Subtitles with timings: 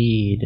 [0.00, 0.42] Feed.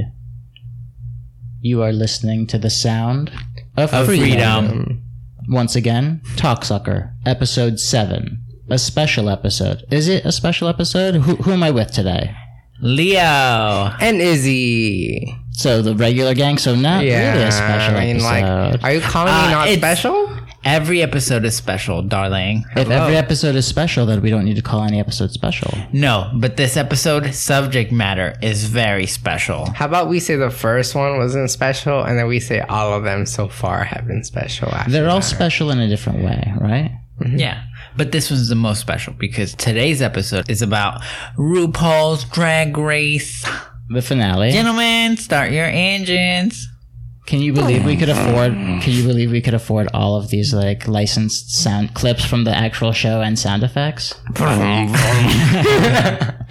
[1.60, 3.30] You are listening to the sound
[3.76, 4.28] of, Of freedom.
[4.68, 5.02] freedom.
[5.48, 8.38] Once again, Talksucker, episode 7.
[8.70, 9.84] A special episode.
[9.90, 11.16] Is it a special episode?
[11.16, 12.34] Who, who am I with today?
[12.80, 13.20] Leo.
[14.00, 15.36] And Izzy.
[15.52, 17.32] So the regular gang, so not Yeah.
[17.32, 18.72] really a special I mean, episode.
[18.82, 20.23] like, are you calling Uh, me not special?
[20.64, 22.64] Every episode is special, darling.
[22.74, 23.02] if hello.
[23.04, 25.70] every episode is special, then we don't need to call any episode special.
[25.92, 29.66] No, but this episode subject matter is very special.
[29.72, 33.04] How about we say the first one wasn't special, and then we say all of
[33.04, 34.72] them so far have been special.
[34.88, 35.24] They're all that.
[35.24, 36.98] special in a different way, right?
[37.20, 37.38] Mm-hmm.
[37.38, 37.62] Yeah.
[37.96, 41.02] But this one's the most special because today's episode is about
[41.36, 43.46] RuPaul's Drag Race.
[43.90, 44.50] The finale.
[44.50, 46.68] Gentlemen, start your engines.
[47.26, 48.28] Can you believe we could mm.
[48.28, 48.52] afford?
[48.82, 52.54] Can you believe we could afford all of these like licensed sound clips from the
[52.54, 54.14] actual show and sound effects?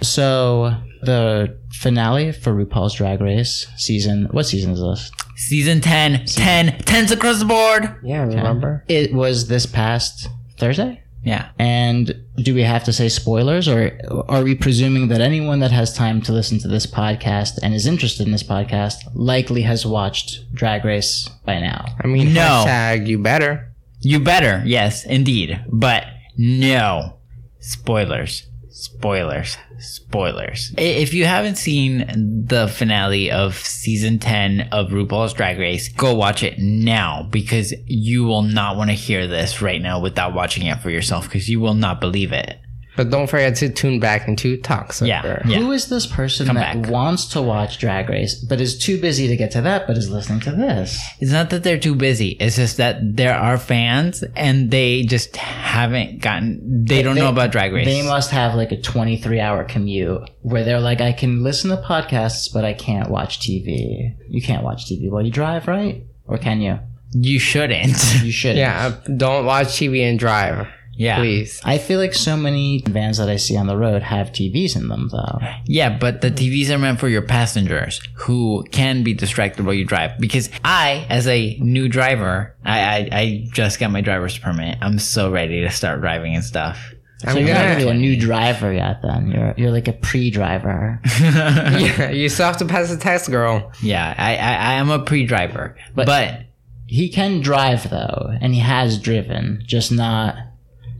[0.02, 4.26] so the finale for RuPaul's Drag Race season.
[4.32, 5.12] What season is this?
[5.36, 6.26] Season 10.
[6.26, 6.78] 10.
[6.78, 7.96] 10s across the board.
[8.02, 8.84] Yeah, remember?
[8.88, 11.03] It was this past Thursday.
[11.24, 11.48] Yeah.
[11.58, 15.94] And do we have to say spoilers, or are we presuming that anyone that has
[15.94, 20.52] time to listen to this podcast and is interested in this podcast likely has watched
[20.54, 21.84] Drag Race by now?
[22.02, 22.64] I mean, No.
[22.66, 23.72] hashtag you better.
[24.00, 25.64] You better, yes, indeed.
[25.72, 26.04] But
[26.36, 27.14] no.
[27.60, 28.46] Spoilers.
[28.76, 29.56] Spoilers.
[29.78, 30.74] Spoilers.
[30.76, 36.42] If you haven't seen the finale of season 10 of RuPaul's Drag Race, go watch
[36.42, 40.80] it now because you will not want to hear this right now without watching it
[40.80, 42.58] for yourself because you will not believe it.
[42.96, 45.58] But don't forget to tune back into Talk Yeah, yeah.
[45.58, 46.90] Who is this person Come that back.
[46.92, 50.10] wants to watch Drag Race but is too busy to get to that but is
[50.10, 51.00] listening to this?
[51.20, 52.30] It's not that they're too busy.
[52.40, 57.50] It's just that there are fans and they just haven't gotten, they don't know about
[57.52, 57.86] Drag Race.
[57.86, 61.76] They must have like a 23 hour commute where they're like, I can listen to
[61.76, 64.14] podcasts, but I can't watch TV.
[64.28, 66.04] You can't watch TV while you drive, right?
[66.26, 66.78] Or can you?
[67.16, 67.96] you shouldn't.
[68.24, 68.58] You shouldn't.
[68.58, 70.66] Yeah, don't watch TV and drive,
[70.96, 71.16] yeah.
[71.18, 71.60] please.
[71.64, 74.88] I feel like so many vans that I see on the road have TVs in
[74.88, 75.38] them, though.
[75.66, 79.84] Yeah, but the TVs are meant for your passengers who can be distracted while you
[79.84, 80.18] drive.
[80.18, 84.78] Because I, as a new driver, I, I, I just got my driver's permit.
[84.80, 86.92] I'm so ready to start driving and stuff.
[87.26, 89.30] I'm So you're not really a new driver yet, then.
[89.30, 91.00] You're you're like a pre-driver.
[91.20, 93.72] yeah, you still have to pass the test, girl.
[93.82, 95.76] Yeah, I, I, I am a pre-driver.
[95.94, 96.40] But- but
[96.86, 100.36] he can drive though, and he has driven, just not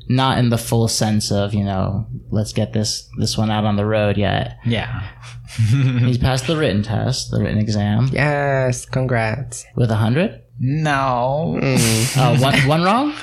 [0.08, 3.76] not in the full sense of you know, let's get this this one out on
[3.76, 4.58] the road yet.
[4.64, 5.08] yeah.
[5.68, 9.64] He's passed the written test, the written exam, Yes, congrats.
[9.76, 10.42] with a hundred.
[10.58, 11.58] No.
[11.60, 12.16] Mm.
[12.16, 13.14] Oh, one one wrong.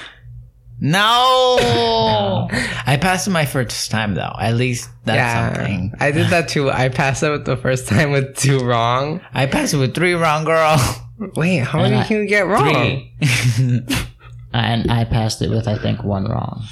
[0.80, 2.48] No.
[2.88, 4.34] I passed it my first time though.
[4.40, 5.94] At least that's yeah, something.
[6.00, 6.70] I did that too.
[6.72, 9.22] I passed it the first time with two wrong.
[9.34, 10.78] I passed it with three wrong, girl.
[11.36, 13.10] Wait, how many I- can you get wrong?
[14.52, 14.60] Three.
[14.60, 16.64] and I passed it with I think one wrong.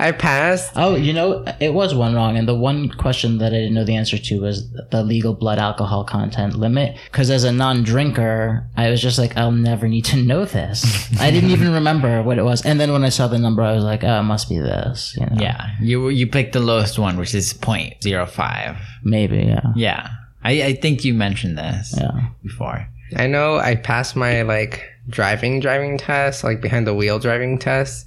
[0.00, 0.72] I passed.
[0.76, 3.84] Oh, you know, it was one wrong, and the one question that I didn't know
[3.84, 6.96] the answer to was the legal blood alcohol content limit.
[7.06, 11.08] Because as a non-drinker, I was just like, I'll never need to know this.
[11.20, 13.74] I didn't even remember what it was, and then when I saw the number, I
[13.74, 15.16] was like, oh, it must be this.
[15.18, 15.36] You know?
[15.40, 15.70] yeah.
[15.80, 18.78] You you picked the lowest one, which is 0.05.
[19.02, 20.10] maybe, yeah, Yeah.
[20.44, 22.28] I, I think you mentioned this yeah.
[22.44, 22.88] before.
[23.16, 28.06] I know I passed my like driving driving test, like behind the wheel driving test.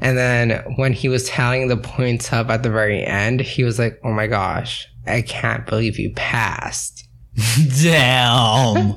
[0.00, 3.78] And then when he was tallying the points up at the very end, he was
[3.78, 7.07] like, "Oh my gosh, I can't believe you passed."
[7.82, 8.96] Damn.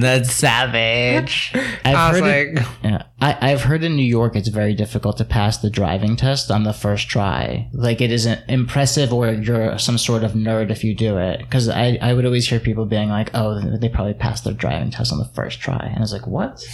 [0.00, 1.52] That's savage.
[1.84, 4.74] I've I was heard it- like, Yeah, I, I've heard in New York it's very
[4.74, 7.68] difficult to pass the driving test on the first try.
[7.72, 11.40] Like it isn't impressive, or you're some sort of nerd if you do it.
[11.40, 14.90] Because I, I would always hear people being like, "Oh, they probably passed their driving
[14.90, 16.64] test on the first try," and I was like, "What?"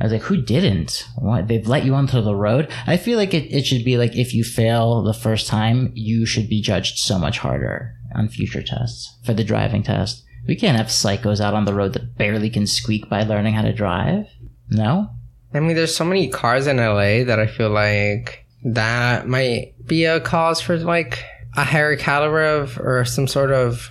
[0.00, 1.06] I was like, "Who didn't?
[1.16, 1.48] What?
[1.48, 4.34] They've let you onto the road." I feel like it, it should be like if
[4.34, 9.16] you fail the first time, you should be judged so much harder on future tests
[9.24, 10.24] for the driving test.
[10.46, 13.62] We can't have psychos out on the road that barely can squeak by learning how
[13.62, 14.26] to drive.
[14.70, 15.10] No.
[15.52, 20.04] I mean, there's so many cars in LA that I feel like that might be
[20.04, 21.24] a cause for like
[21.56, 23.88] a higher caliber of or some sort of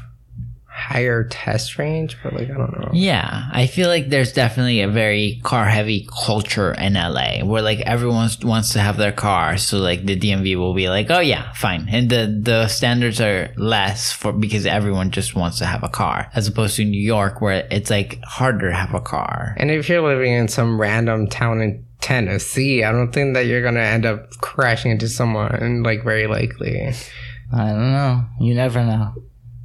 [0.73, 2.17] higher test range.
[2.23, 2.89] But like, I don't know.
[2.93, 7.79] Yeah, I feel like there's definitely a very car heavy culture in LA where like
[7.81, 9.57] everyone wants to have their car.
[9.57, 11.87] So like the DMV will be like, oh yeah, fine.
[11.89, 16.29] And the, the standards are less for because everyone just wants to have a car
[16.33, 19.55] as opposed to New York where it's like harder to have a car.
[19.57, 23.63] And if you're living in some random town in Tennessee, I don't think that you're
[23.63, 25.83] gonna end up crashing into someone.
[25.83, 26.93] Like very likely.
[27.53, 28.25] I don't know.
[28.41, 29.13] You never know.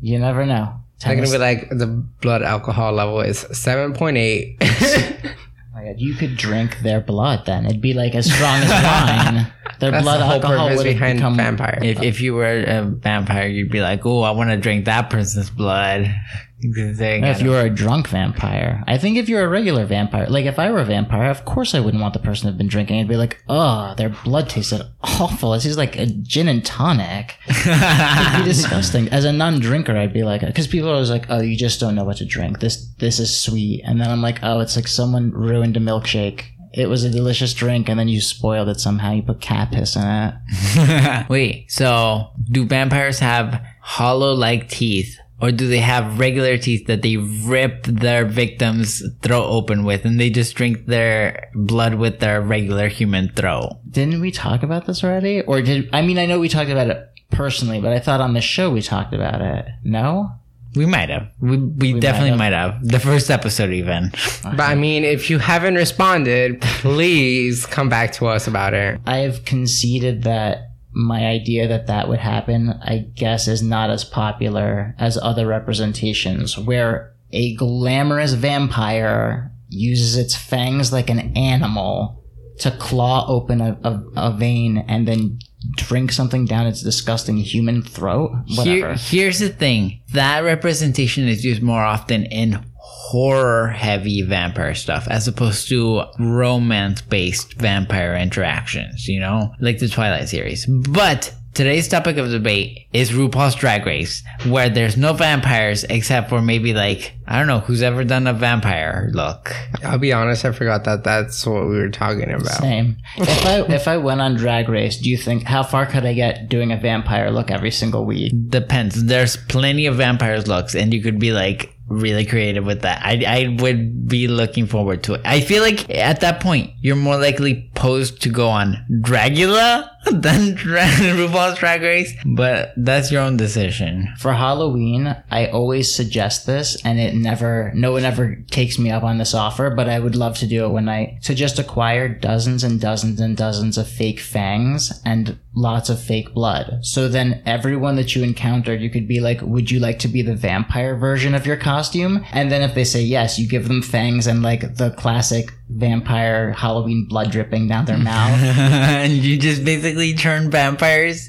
[0.01, 0.85] You never know.
[1.05, 4.57] They're gonna be like the blood alcohol level is seven point eight.
[5.79, 7.65] Oh my God, you could drink their blood then.
[7.65, 9.53] It'd be like as strong as wine.
[9.79, 11.79] Their That's blood the whole alcohol purpose would behind become vampire.
[11.81, 15.09] If, if you were a vampire, you'd be like, "Oh, I want to drink that
[15.09, 16.13] person's blood."
[16.61, 20.45] They If you were a drunk vampire, I think if you're a regular vampire, like
[20.45, 22.67] if I were a vampire, of course I wouldn't want the person to have been
[22.67, 22.99] drinking.
[22.99, 25.53] I'd be like, oh, their blood tasted awful.
[25.53, 27.37] This is like a gin and tonic.
[27.49, 29.09] It'd be disgusting.
[29.11, 31.95] As a non-drinker, I'd be like, because people are always like, oh, you just don't
[31.95, 32.59] know what to drink.
[32.59, 36.47] This this is sweet, and then I'm like, oh, it's like someone ruined a milkshake.
[36.75, 39.13] It was a delicious drink, and then you spoiled it somehow.
[39.13, 41.29] You put cat piss in it.
[41.29, 45.19] Wait, so do vampires have hollow like teeth?
[45.41, 50.19] Or do they have regular teeth that they rip their victims' throat open with and
[50.19, 53.79] they just drink their blood with their regular human throat?
[53.89, 55.43] Didn't we talk about this already?
[55.43, 58.35] Or did I mean I know we talked about it personally, but I thought on
[58.35, 59.67] the show we talked about it.
[59.85, 60.33] No?
[60.75, 61.29] We might have.
[61.41, 62.87] We, we, definitely might might have.
[62.87, 64.13] The first episode, even.
[64.43, 69.01] but I mean, if you haven't responded, please come back to us about it.
[69.07, 70.68] I have conceded that
[70.99, 76.59] my idea that that would happen, I guess, is not as popular as other representations,
[76.59, 82.25] where a glamorous vampire uses its fangs like an animal
[82.59, 85.39] to claw open a, a, a vein and then
[85.77, 88.33] drink something down its disgusting human throat.
[88.57, 88.95] Whatever.
[88.95, 95.07] Here, here's the thing that representation is used more often in horror heavy vampire stuff
[95.11, 100.67] as opposed to romance based vampire interactions, you know, like the Twilight series.
[100.67, 106.41] But today's topic of debate is RuPaul's Drag Race, where there's no vampires except for
[106.41, 109.55] maybe like, I don't know, who's ever done a vampire look.
[109.83, 112.61] I'll be honest, I forgot that that's what we were talking about.
[112.61, 112.97] Same.
[113.17, 116.15] If I if I went on Drag Race, do you think how far could I
[116.15, 118.33] get doing a vampire look every single week?
[118.49, 119.05] Depends.
[119.05, 123.01] There's plenty of vampires looks, and you could be like really creative with that.
[123.03, 125.23] I I would be looking forward to it.
[125.25, 130.57] I feel like at that point you're more likely posed to go on Dragula than
[130.57, 134.13] RuPaul's Drag Race, but that's your own decision.
[134.19, 139.03] For Halloween, I always suggest this, and it never, no one ever takes me up
[139.03, 141.23] on this offer, but I would love to do it one night.
[141.25, 146.33] to just acquire dozens and dozens and dozens of fake fangs and lots of fake
[146.33, 146.79] blood.
[146.83, 150.23] So then everyone that you encounter, you could be like, would you like to be
[150.23, 152.25] the vampire version of your costume?
[152.33, 156.53] And then if they say yes, you give them fangs and like the classic vampire
[156.53, 158.39] Halloween blood dripping down their mouth.
[158.43, 161.29] and you just basically turn vampires.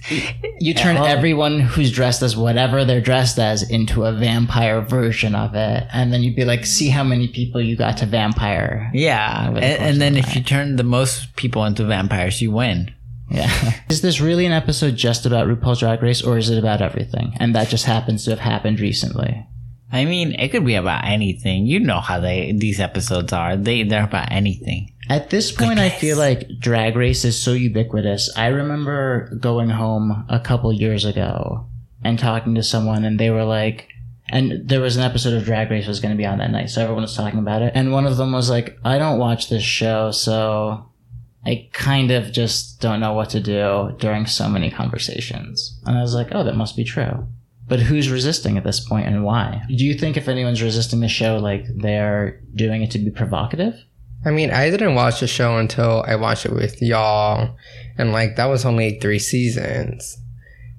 [0.59, 1.03] You turn Oh.
[1.03, 6.12] everyone who's dressed as whatever they're dressed as into a vampire version of it, and
[6.13, 8.89] then you'd be like, see how many people you got to vampire.
[8.94, 12.94] Yeah, Over and, and then if you turn the most people into vampires, you win.
[13.30, 13.51] Yeah.
[13.89, 17.33] is this really an episode just about RuPaul's Drag Race, or is it about everything?
[17.39, 19.45] And that just happens to have happened recently.
[19.91, 21.65] I mean, it could be about anything.
[21.65, 23.57] You know how they these episodes are.
[23.57, 24.94] They they're about anything.
[25.09, 28.30] At this point, I feel like Drag Race is so ubiquitous.
[28.38, 31.65] I remember going home a couple years ago
[32.03, 33.88] and talking to someone, and they were like,
[34.30, 36.69] and there was an episode of Drag Race was going to be on that night,
[36.69, 37.71] so everyone was talking about it.
[37.74, 40.92] And one of them was like, I don't watch this show, so
[41.44, 45.80] I kind of just don't know what to do during so many conversations.
[45.88, 47.27] And I was like, oh, that must be true.
[47.69, 49.61] But who's resisting at this point and why?
[49.69, 53.76] Do you think if anyone's resisting the show, like they're doing it to be provocative?
[54.26, 57.56] I mean, I didn't watch the show until I watched it with y'all,
[57.97, 60.18] and like that was only three seasons,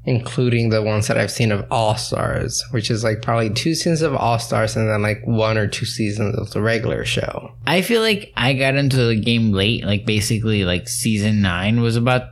[0.04, 4.02] including the ones that I've seen of All Stars, which is like probably two seasons
[4.02, 7.52] of All Stars and then like one or two seasons of the regular show.
[7.66, 9.84] I feel like I got into the game late.
[9.84, 12.24] Like basically, like season nine was about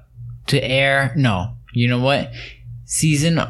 [0.48, 1.14] to air.
[1.16, 2.32] No, you know what?
[2.84, 3.40] Season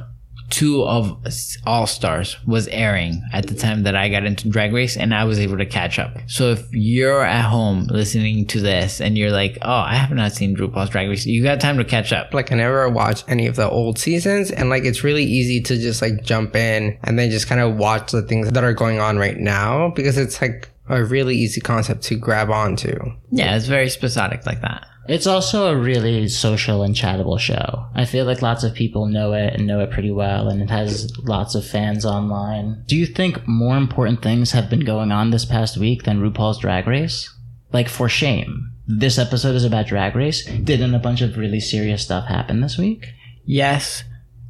[0.50, 1.18] two of
[1.66, 5.24] All Stars was airing at the time that I got into Drag Race, and I
[5.24, 6.16] was able to catch up.
[6.26, 10.32] So if you're at home listening to this and you're like, "Oh, I have not
[10.32, 12.32] seen RuPaul's Drag Race," you got time to catch up.
[12.34, 15.76] Like I never watched any of the old seasons, and like it's really easy to
[15.76, 19.00] just like jump in and then just kind of watch the things that are going
[19.00, 22.94] on right now because it's like a really easy concept to grab onto.
[23.30, 24.86] Yeah, it's very episodic like that.
[25.08, 27.86] It's also a really social and chattable show.
[27.94, 30.68] I feel like lots of people know it and know it pretty well, and it
[30.68, 32.84] has lots of fans online.
[32.86, 36.58] Do you think more important things have been going on this past week than RuPaul's
[36.58, 37.34] Drag Race?
[37.72, 38.74] Like, for shame.
[38.86, 40.44] This episode is about Drag Race.
[40.44, 43.06] Didn't a bunch of really serious stuff happen this week?
[43.46, 44.04] Yes.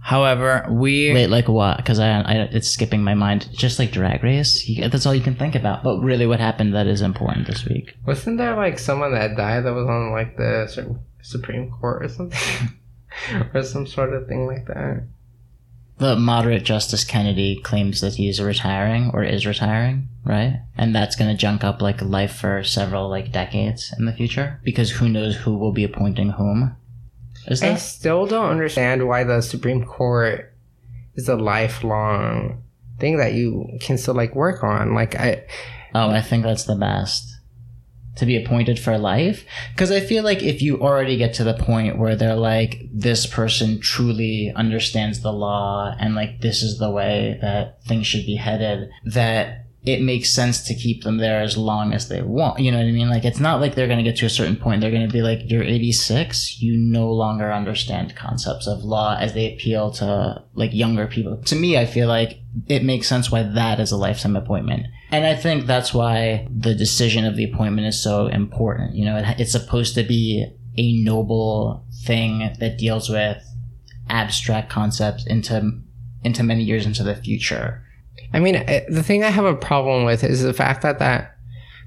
[0.08, 1.76] However, we Wait, like what?
[1.76, 3.50] Because I, I, it's skipping my mind.
[3.52, 5.82] Just like Drag Race, you, that's all you can think about.
[5.82, 7.94] But really, what happened that is important this week?
[8.06, 12.08] Wasn't there like someone that died that was on like the Su- Supreme Court or
[12.08, 12.70] something?
[13.52, 15.06] or some sort of thing like that?
[15.98, 20.62] the moderate Justice Kennedy claims that he's retiring or is retiring, right?
[20.76, 24.60] And that's going to junk up like life for several like decades in the future
[24.64, 26.76] because who knows who will be appointing whom.
[27.48, 27.80] Is I that?
[27.80, 30.52] still don't understand why the Supreme Court
[31.14, 32.62] is a lifelong
[33.00, 34.94] thing that you can still like work on.
[34.94, 35.44] Like I,
[35.94, 37.24] Oh, I think that's the best.
[38.16, 39.44] To be appointed for life?
[39.72, 43.26] Because I feel like if you already get to the point where they're like, this
[43.26, 48.34] person truly understands the law and like this is the way that things should be
[48.34, 52.58] headed, that it makes sense to keep them there as long as they want.
[52.58, 53.08] You know what I mean?
[53.08, 54.80] Like, it's not like they're going to get to a certain point.
[54.80, 56.60] They're going to be like, you're 86.
[56.60, 61.36] You no longer understand concepts of law as they appeal to like younger people.
[61.36, 64.86] To me, I feel like it makes sense why that is a lifetime appointment.
[65.10, 68.94] And I think that's why the decision of the appointment is so important.
[68.94, 73.44] You know, it, it's supposed to be a noble thing that deals with
[74.08, 75.82] abstract concepts into
[76.24, 77.84] into many years into the future.
[78.32, 81.36] I mean, the thing I have a problem with is the fact that that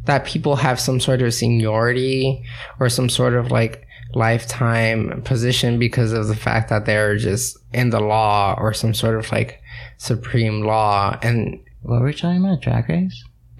[0.05, 2.43] that people have some sort of seniority
[2.79, 7.91] or some sort of like lifetime position because of the fact that they're just in
[7.91, 9.61] the law or some sort of like
[9.97, 12.61] supreme law and What were we talking about?
[12.61, 13.23] Drag Race?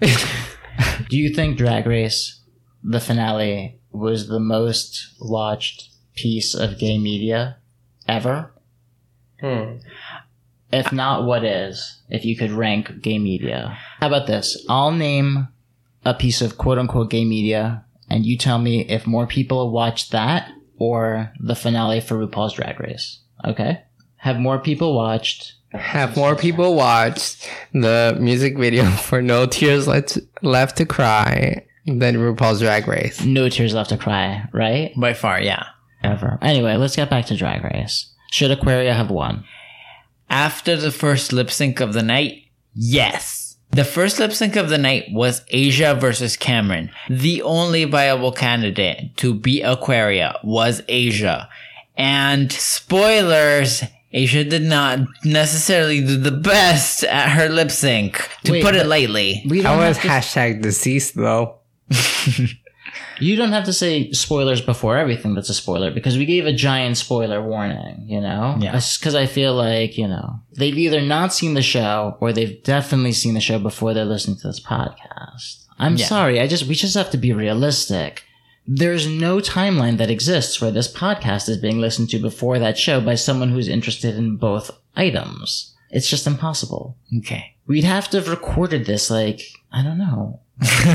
[1.08, 2.40] Do you think Drag Race,
[2.82, 7.58] the finale, was the most watched piece of gay media
[8.08, 8.52] ever?
[9.40, 9.76] Hmm.
[10.72, 12.00] If not, what is?
[12.08, 13.76] If you could rank gay media.
[14.00, 14.64] How about this?
[14.68, 15.48] I'll name
[16.04, 20.12] a piece of quote unquote gay media, and you tell me if more people watched
[20.12, 23.20] that or the finale for RuPaul's Drag Race.
[23.44, 23.82] Okay?
[24.16, 30.18] Have more people watched have more people watched the music video for No Tears Left
[30.42, 33.24] Left to Cry than RuPaul's Drag Race.
[33.24, 34.92] No Tears Left to Cry, right?
[34.96, 35.66] By far, yeah.
[36.04, 36.38] Ever.
[36.42, 38.12] Anyway, let's get back to Drag Race.
[38.30, 39.44] Should Aquaria have won?
[40.32, 43.58] After the first lip sync of the night, yes.
[43.70, 46.90] The first lip sync of the night was Asia versus Kameron.
[47.10, 51.50] The only viable candidate to beat Aquaria was Asia.
[51.98, 58.64] And spoilers, Asia did not necessarily do the best at her lip sync, to Wait,
[58.64, 59.42] put it lightly.
[59.46, 61.58] We I was to, hashtag deceased though.
[63.22, 66.52] you don't have to say spoilers before everything that's a spoiler because we gave a
[66.52, 68.56] giant spoiler warning, you know?
[68.60, 68.72] Yeah.
[68.72, 73.12] Because I feel like, you know, they've either not seen the show or they've definitely
[73.12, 75.64] seen the show before they're listening to this podcast.
[75.78, 76.06] I'm Yeah.
[76.06, 76.40] sorry.
[76.40, 78.24] I just, we just have to be realistic.
[78.66, 83.00] There's no timeline that exists where this podcast is being listened to before that show
[83.00, 85.74] by someone who's interested in both items.
[85.90, 86.96] It's just impossible.
[87.18, 87.56] Okay.
[87.66, 89.40] We'd have to have recorded this like
[89.72, 90.40] I don't know.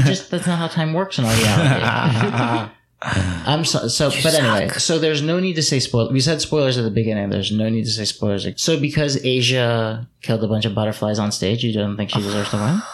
[0.05, 2.71] Just that's not how time works in our reality.
[3.01, 6.11] I'm so, so but anyway, so there's no need to say spoil.
[6.11, 7.29] We said spoilers at the beginning.
[7.29, 8.47] There's no need to say spoilers.
[8.61, 12.49] So because Asia killed a bunch of butterflies on stage, you don't think she deserves
[12.51, 12.81] to win?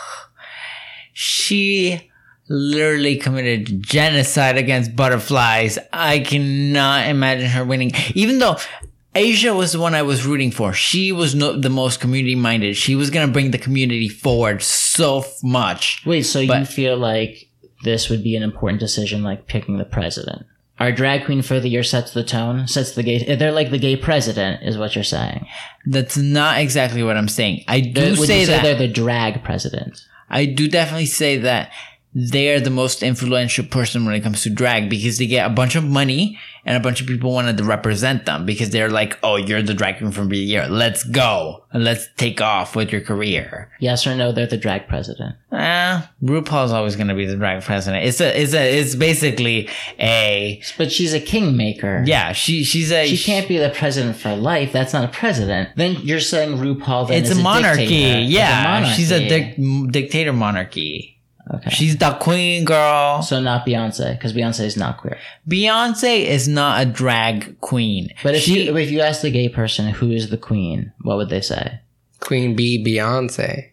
[1.16, 2.10] She
[2.50, 5.78] literally committed genocide against butterflies.
[5.94, 7.92] I cannot imagine her winning.
[8.16, 8.58] Even though
[9.16, 10.74] Asia was the one I was rooting for.
[10.74, 12.76] She was no, the most community minded.
[12.76, 16.04] She was going to bring the community forward so f- much.
[16.06, 17.48] Wait, so you feel like
[17.84, 20.46] this would be an important decision, like picking the president?
[20.80, 23.36] Our drag queen for the year sets the tone, sets the gay.
[23.36, 25.48] They're like the gay president, is what you're saying.
[25.86, 27.64] That's not exactly what I'm saying.
[27.68, 28.64] I do say you say that.
[28.64, 30.04] they're the drag president?
[30.30, 31.72] I do definitely say that
[32.16, 35.50] they are the most influential person when it comes to drag because they get a
[35.54, 39.18] bunch of money and a bunch of people wanted to represent them because they're like,
[39.24, 40.68] oh, you're the drag queen from the year.
[40.68, 43.70] Let's go and let's take off with your career.
[43.80, 44.32] Yes or no?
[44.32, 45.36] They're the drag president.
[45.52, 48.06] Ah, RuPaul's always going to be the drag president.
[48.06, 49.68] It's a, it's a, it's basically
[50.00, 52.04] a, But she's a kingmaker.
[52.06, 54.72] yeah, she, she's a, She can't be the president for life.
[54.72, 55.70] That's not a president.
[55.76, 57.08] Then you're saying RuPaul.
[57.10, 58.04] Then it's is a monarchy.
[58.04, 58.94] It's a Yeah.
[58.94, 59.56] She's a monarchy.
[59.56, 61.10] dic- dictator monarchy.
[61.54, 61.70] Okay.
[61.72, 63.22] She's the queen girl.
[63.22, 65.18] so not Beyonce because Beyonce is not queer.
[65.48, 68.10] Beyonce is not a drag queen.
[68.24, 71.18] But if she, you if you ask the gay person who is the queen, what
[71.18, 71.82] would they say?
[72.22, 73.72] Queen Bey Beyonce.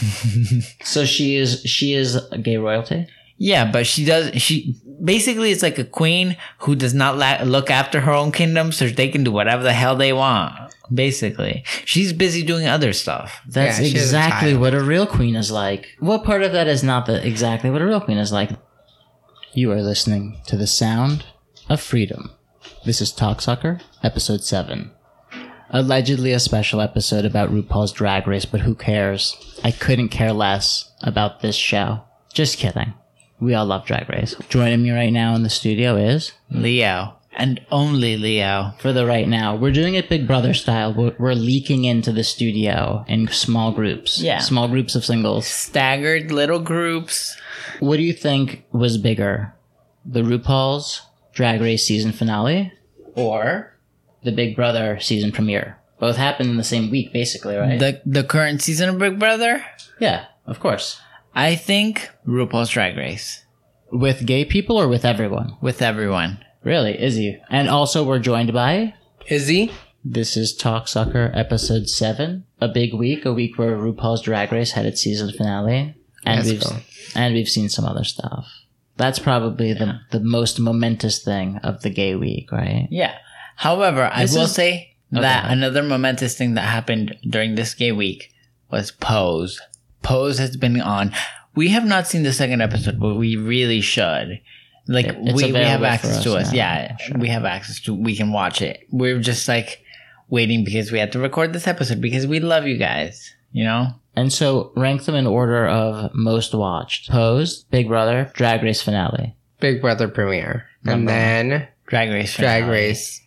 [0.84, 3.06] So she is she is a gay royalty.
[3.38, 4.40] yeah, but she does.
[4.40, 8.72] She basically is like a queen who does not la- look after her own kingdom,
[8.72, 10.54] so they can do whatever the hell they want.
[10.92, 13.40] Basically, she's busy doing other stuff.
[13.46, 15.86] That's Yeah, is a exactly what a real queen is like.
[16.00, 18.50] What part of that is not the exactly what a real queen is like?
[19.54, 21.24] You are listening to the sound
[21.68, 22.30] of freedom.
[22.84, 24.90] This is Talksucker, episode seven.
[25.70, 29.36] Allegedly a special episode about RuPaul's Drag Race, but who cares?
[29.64, 32.02] I couldn't care less about this show.
[32.34, 32.92] Just kidding.
[33.40, 34.36] We all love Drag Race.
[34.48, 38.74] Joining me right now in the studio is Leo, and only Leo.
[38.78, 39.56] for the right now.
[39.56, 40.92] We're doing it Big Brother style.
[40.94, 44.20] We're, we're leaking into the studio in small groups.
[44.20, 44.38] Yeah.
[44.38, 45.46] Small groups of singles.
[45.46, 47.36] Staggered little groups.
[47.80, 49.54] What do you think was bigger?
[50.04, 52.72] The RuPaul's Drag Race season finale
[53.14, 53.76] or
[54.24, 55.78] the Big Brother season premiere?
[55.98, 57.78] Both happened in the same week, basically, right?
[57.78, 59.64] The the current season of Big Brother.
[60.00, 61.00] yeah, of course.
[61.34, 63.44] I think RuPaul's Drag Race
[63.90, 65.56] With gay people or with everyone?
[65.62, 66.44] with everyone.
[66.64, 67.40] Really, Izzy.
[67.50, 68.94] And also, we're joined by.
[69.26, 69.72] Izzy?
[70.04, 72.44] This is Talk Sucker episode 7.
[72.60, 75.94] A big week, a week where RuPaul's Drag Race had its season finale.
[76.24, 76.76] And Let's we've go.
[77.16, 78.46] and we've seen some other stuff.
[78.96, 82.86] That's probably the the most momentous thing of the gay week, right?
[82.90, 83.16] Yeah.
[83.56, 85.52] However, I will is- say that Okay.
[85.52, 88.30] another momentous thing that happened during this gay week
[88.70, 89.60] was Pose.
[90.02, 91.12] Pose has been on.
[91.56, 94.40] We have not seen the second episode, but we really should.
[94.88, 96.48] Like It- we, we have access us to us.
[96.50, 97.18] now, Yeah, sure.
[97.18, 97.94] we have access to.
[97.94, 98.86] We can watch it.
[98.90, 99.84] We're just like
[100.28, 103.34] waiting because we had to record this episode because we love you guys.
[103.52, 103.94] You know.
[104.16, 107.10] And so rank them in order of most watched.
[107.10, 109.36] Pose, Big Brother, Drag Race finale.
[109.60, 110.66] Big Brother premiere.
[110.84, 112.36] And Number then Drag Race.
[112.36, 112.64] Drag.
[112.66, 113.20] Race.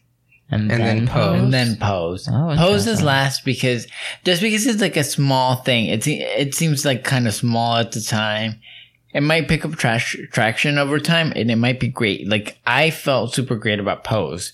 [0.51, 1.41] And, And then Pose.
[1.41, 2.27] And then pose.
[2.29, 3.87] Oh, pose is last because
[4.25, 7.93] just because it's like a small thing, it it seems like kind of small at
[7.93, 8.59] the time.
[9.15, 12.27] It might pick up trash, traction over time, and it might be great.
[12.27, 14.51] Like I felt super great about pose,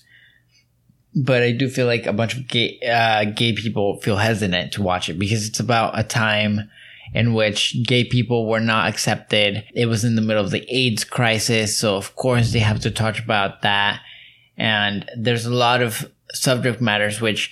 [1.16, 4.82] but I do feel like a bunch of gay uh, gay people feel hesitant to
[4.82, 6.70] watch it because it's about a time
[7.12, 9.64] in which gay people were not accepted.
[9.74, 12.90] It was in the middle of the AIDS crisis, so of course they have to
[12.92, 14.00] talk about that.
[14.56, 17.50] And there's a lot of subject matters which,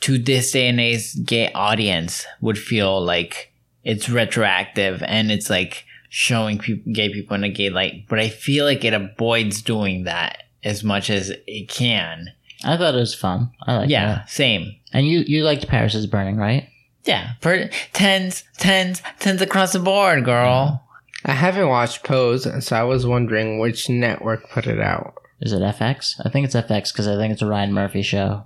[0.00, 3.50] to this day and age, gay audience would feel like
[3.82, 8.04] it's retroactive and it's like showing peop gay people in a gay light.
[8.08, 12.26] But I feel like it avoids doing that as much as it can.
[12.62, 13.52] I thought it was fun.
[13.62, 14.30] I like yeah, that.
[14.30, 14.74] same.
[14.92, 16.68] And you you liked Paris is Burning, right?
[17.04, 20.84] Yeah, for tens, tens, tens across the board, girl.
[21.24, 25.14] I haven't watched Pose, so I was wondering which network put it out.
[25.40, 26.20] Is it FX?
[26.24, 28.44] I think it's FX because I think it's a Ryan Murphy show.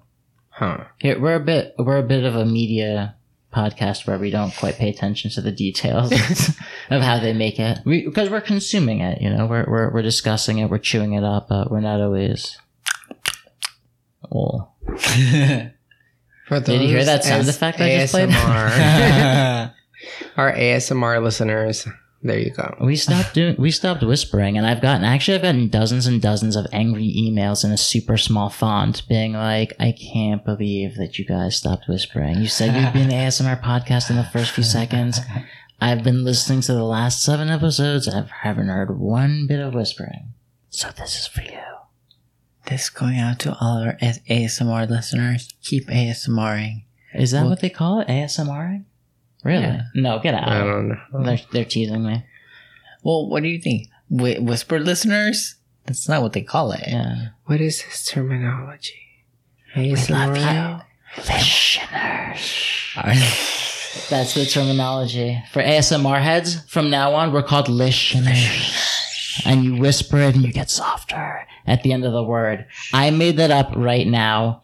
[0.50, 0.84] Huh.
[0.98, 3.16] Here we're a bit we're a bit of a media
[3.54, 6.12] podcast where we don't quite pay attention to the details
[6.90, 7.78] of how they make it.
[7.84, 11.48] Because we're consuming it, you know, we're we're we're discussing it, we're chewing it up,
[11.48, 12.58] but we're not always.
[16.46, 18.30] For Did you hear that sound as effect I just played?
[20.36, 21.88] Our ASMR listeners,
[22.24, 22.74] there you go.
[22.80, 26.56] we stopped doing we stopped whispering, and I've gotten actually I've gotten dozens and dozens
[26.56, 31.24] of angry emails in a super small font, being like, "I can't believe that you
[31.24, 32.40] guys stopped whispering.
[32.40, 35.20] You said you'd be an ASMR podcast in the first few seconds."
[35.80, 38.08] I've been listening to the last seven episodes.
[38.08, 40.32] I haven't heard one bit of whispering.
[40.70, 41.60] So this is for you.
[42.66, 45.52] this going out to all our ASMR listeners.
[45.62, 46.84] Keep ASMRing.
[47.12, 48.08] Is that Well- what they call it?
[48.08, 48.84] ASMR?
[49.44, 49.62] Really?
[49.62, 49.83] Yeah.
[49.94, 50.64] No, get I out.
[50.64, 50.96] don't know.
[51.24, 52.24] They're, they're teasing me.
[53.02, 53.88] Well, what do you think?
[54.09, 55.57] Wh- whisper listeners?
[55.87, 56.80] That's not what they call it.
[56.87, 57.28] Yeah.
[57.44, 58.94] What is this terminology?
[59.76, 60.85] love ASMR?
[61.18, 62.90] Listeners.
[64.11, 65.42] That's the terminology.
[65.52, 68.80] For ASMR heads, from now on, we're called listeners.
[69.44, 72.66] And you whisper it and you get softer at the end of the word.
[72.92, 74.62] I made that up right now.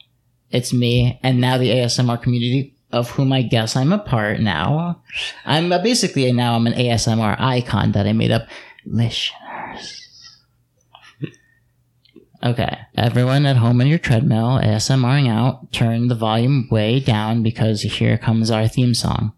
[0.51, 1.19] It's me.
[1.23, 5.00] And now the ASMR community, of whom I guess I'm a part now.
[5.44, 8.48] I'm basically now I'm an ASMR icon that I made up.
[8.85, 10.07] Listeners.
[12.42, 17.83] Okay, everyone at home on your treadmill, ASMRing out, turn the volume way down because
[17.83, 19.35] here comes our theme song.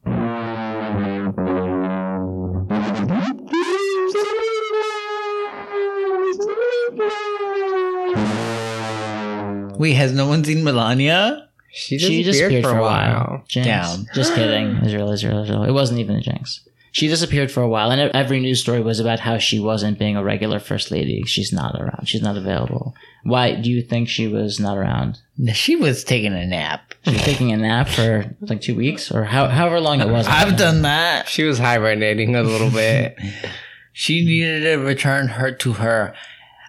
[9.79, 11.49] Wait, has no one seen Melania?
[11.73, 13.45] She She disappeared, for a while.
[13.49, 13.67] Jinx.
[13.67, 14.07] Down.
[14.15, 14.77] Just kidding.
[14.85, 15.65] Israel, Israel, Israel.
[15.65, 16.61] It wasn't even a jinx.
[16.95, 20.15] She disappeared for a while, and every news story was about how she wasn't being
[20.15, 21.23] a regular first lady.
[21.25, 22.07] She's not around.
[22.07, 22.95] She's not available.
[23.23, 25.19] Why do you think she was not around?
[25.55, 26.93] She was taking a nap.
[27.07, 30.27] She was taking a nap for like two weeks, or how, however long it was.
[30.29, 31.29] I've done that.
[31.29, 33.19] She was hibernating a little bit.
[33.95, 36.15] She needed to return her to her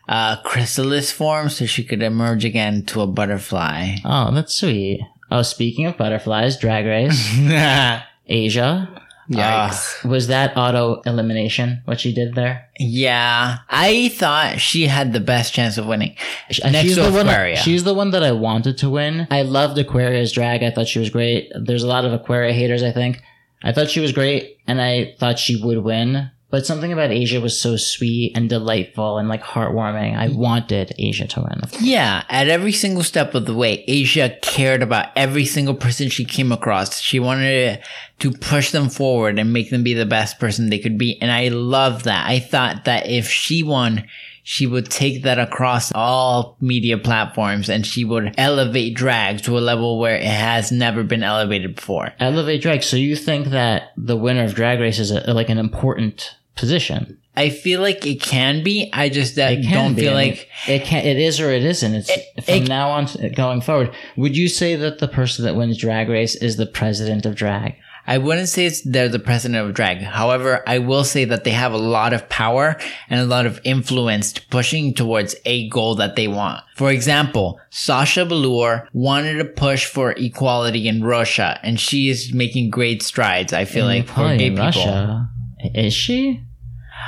[0.07, 3.95] uh, chrysalis form so she could emerge again to a butterfly.
[4.05, 5.01] Oh, that's sweet.
[5.31, 7.29] Oh, speaking of butterflies, Drag Race,
[8.27, 8.99] Asia.
[9.29, 10.03] Yikes.
[10.03, 12.67] Was that auto elimination what she did there?
[12.77, 16.17] yeah, I thought she had the best chance of winning.
[16.51, 17.55] She- Next she's the one.
[17.55, 19.25] She's the one that I wanted to win.
[19.31, 20.61] I loved Aquaria's drag.
[20.61, 21.49] I thought she was great.
[21.55, 22.83] There's a lot of Aquaria haters.
[22.83, 23.21] I think.
[23.63, 26.29] I thought she was great, and I thought she would win.
[26.53, 30.15] But something about Asia was so sweet and delightful and like heartwarming.
[30.15, 31.61] I wanted Asia to win.
[31.79, 36.25] Yeah, at every single step of the way, Asia cared about every single person she
[36.25, 37.01] came across.
[37.01, 37.81] She wanted
[38.19, 41.19] to push them forward and make them be the best person they could be.
[41.23, 42.29] And I love that.
[42.29, 44.07] I thought that if she won,
[44.43, 49.59] she would take that across all media platforms and she would elevate drag to a
[49.59, 52.13] level where it has never been elevated before.
[52.19, 52.83] Elevate drag.
[52.83, 57.17] So you think that the winner of Drag Race is a, like an important position?
[57.35, 58.89] I feel like it can be.
[58.93, 60.01] I just that It can don't be.
[60.03, 61.03] feel I mean, like it can.
[61.03, 61.95] It is or it isn't.
[61.95, 63.89] It's It- from it- now on going forward.
[64.17, 67.75] Would you say that the person that wins Drag Race is the president of drag?
[68.05, 70.01] I wouldn't say it's they're the president of drag.
[70.03, 72.75] However, I will say that they have a lot of power
[73.09, 76.61] and a lot of influence to pushing towards a goal that they want.
[76.75, 82.69] For example, Sasha Velour wanted to push for equality in Russia, and she is making
[82.71, 83.53] great strides.
[83.53, 84.65] I feel like for gay people.
[84.65, 85.29] Russia.
[85.73, 86.43] Is she?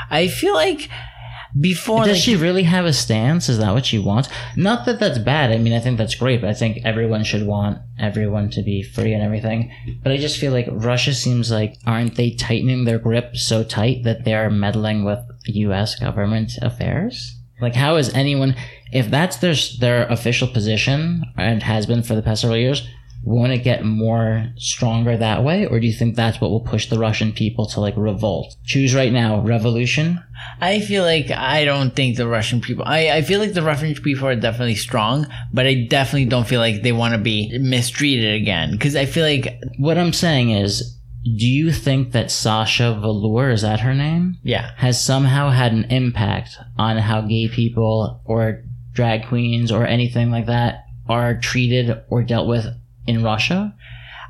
[0.10, 0.90] I feel like
[1.60, 3.48] before Does like, she really have a stance?
[3.48, 4.28] Is that what she wants?
[4.58, 5.52] Not that that's bad.
[5.52, 8.84] I mean, I think that's great, but I think everyone should want everyone to be
[8.84, 9.72] free and everything.
[10.04, 14.04] But I just feel like Russia seems like, aren't they tightening their grip so tight
[14.04, 15.98] that they're meddling with U.S.
[15.98, 17.40] government affairs?
[17.62, 18.56] Like, how is anyone,
[18.92, 22.86] if that's their, their official position and has been for the past several years,
[23.26, 25.66] won't it get more stronger that way?
[25.66, 28.56] Or do you think that's what will push the Russian people to like revolt?
[28.66, 30.24] Choose right now, revolution
[30.62, 32.84] I feel like I don't think the Russian people.
[32.86, 36.60] I, I feel like the Russian people are definitely strong, but I definitely don't feel
[36.60, 38.72] like they want to be mistreated again.
[38.72, 43.64] Because I feel like, What I'm saying is, do you think that Sasha Velour, is
[43.64, 49.28] that her name, yeah, has somehow had an impact on how gay people or drag
[49.28, 52.66] queens or anything like that are treated or dealt with
[53.08, 53.74] in Russia?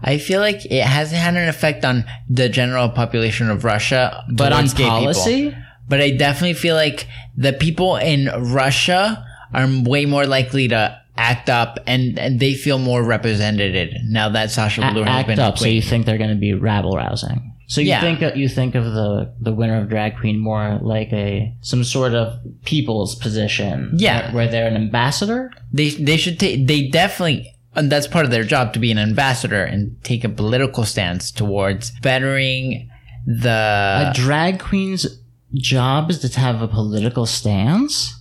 [0.03, 4.51] I feel like it hasn't had an effect on the general population of Russia, But
[4.53, 4.89] on gay people.
[4.89, 5.55] policy?
[5.88, 7.07] But I definitely feel like
[7.38, 12.77] the people in Russia are way more likely to act up, and, and they feel
[12.77, 16.29] more represented now that Sasha A- has act been up, so you think they're going
[16.31, 17.53] to be rabble rousing.
[17.67, 18.01] So you Yeah.
[18.01, 21.83] think uh, you think of the the winner of drag queen more like a some
[21.83, 24.25] sort of people's position, Yeah.
[24.27, 25.51] where, where they're an ambassador.
[25.73, 26.67] They they should take.
[26.67, 27.55] They definitely.
[27.75, 31.31] And that's part of their job to be an ambassador and take a political stance
[31.31, 32.89] towards bettering
[33.25, 34.11] the.
[34.11, 35.05] a drag queen's
[35.53, 38.17] job is to have a political stance.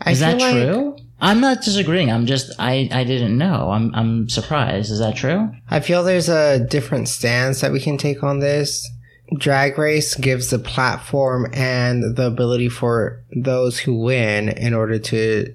[0.00, 0.96] I Is that like- true?
[1.20, 2.12] I'm not disagreeing.
[2.12, 3.70] I'm just I I didn't know.
[3.72, 4.92] I'm I'm surprised.
[4.92, 5.50] Is that true?
[5.68, 8.88] I feel there's a different stance that we can take on this.
[9.36, 15.52] Drag Race gives the platform and the ability for those who win in order to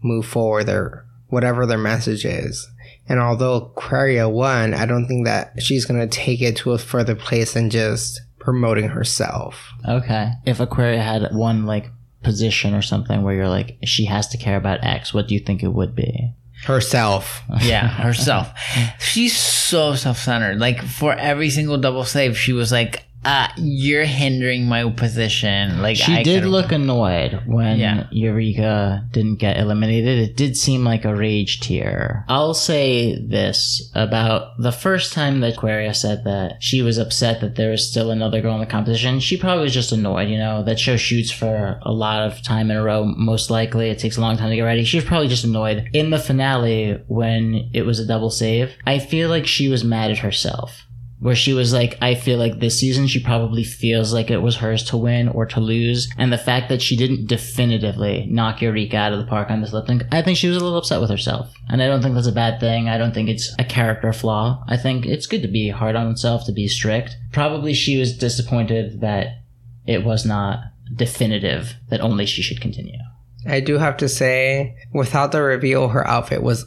[0.00, 2.68] move forward their whatever their message is.
[3.10, 7.16] And although Aquaria won, I don't think that she's gonna take it to a further
[7.16, 9.72] place than just promoting herself.
[9.86, 10.30] Okay.
[10.46, 11.90] If Aquaria had one like
[12.22, 15.40] position or something where you're like she has to care about X, what do you
[15.40, 16.32] think it would be?
[16.64, 17.42] Herself.
[17.62, 18.52] yeah, herself.
[19.00, 20.60] She's so self-centered.
[20.60, 25.96] Like for every single double save, she was like, uh, "You're hindering my position." Like
[25.96, 28.04] She I did could've- look annoyed when Yeah.
[28.10, 30.18] Eureka didn't get eliminated.
[30.18, 32.24] It did seem like a rage tear.
[32.28, 37.56] I'll say this about the first time that Aquaria said that she was upset that
[37.56, 39.20] there was still another girl in the competition.
[39.20, 40.62] She probably was just annoyed, you know.
[40.62, 43.90] That show shoots for a lot of time in a row, most likely.
[43.90, 44.84] It takes a long time to get ready.
[44.84, 45.88] She was probably just annoyed.
[45.92, 50.10] In the finale, when it was a double save, I feel like she was mad
[50.10, 50.86] at herself
[51.20, 54.56] where she was like, I feel like this season she probably feels like it was
[54.56, 56.10] hers to win or to lose.
[56.16, 59.72] And the fact that she didn't definitively knock Eureka out of the park on this
[59.72, 61.52] lip sync, I think she was a little upset with herself.
[61.68, 62.88] And I don't think that's a bad thing.
[62.88, 64.64] I don't think it's a character flaw.
[64.66, 67.16] I think it's good to be hard on oneself, to be strict.
[67.32, 69.42] Probably she was disappointed that
[69.86, 70.60] it was not
[70.96, 72.98] definitive that only she should continue.
[73.46, 76.66] I do have to say, without the reveal, her outfit was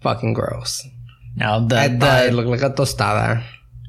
[0.00, 0.86] fucking gross.
[1.36, 3.42] Now the I thought it looked like a tostada.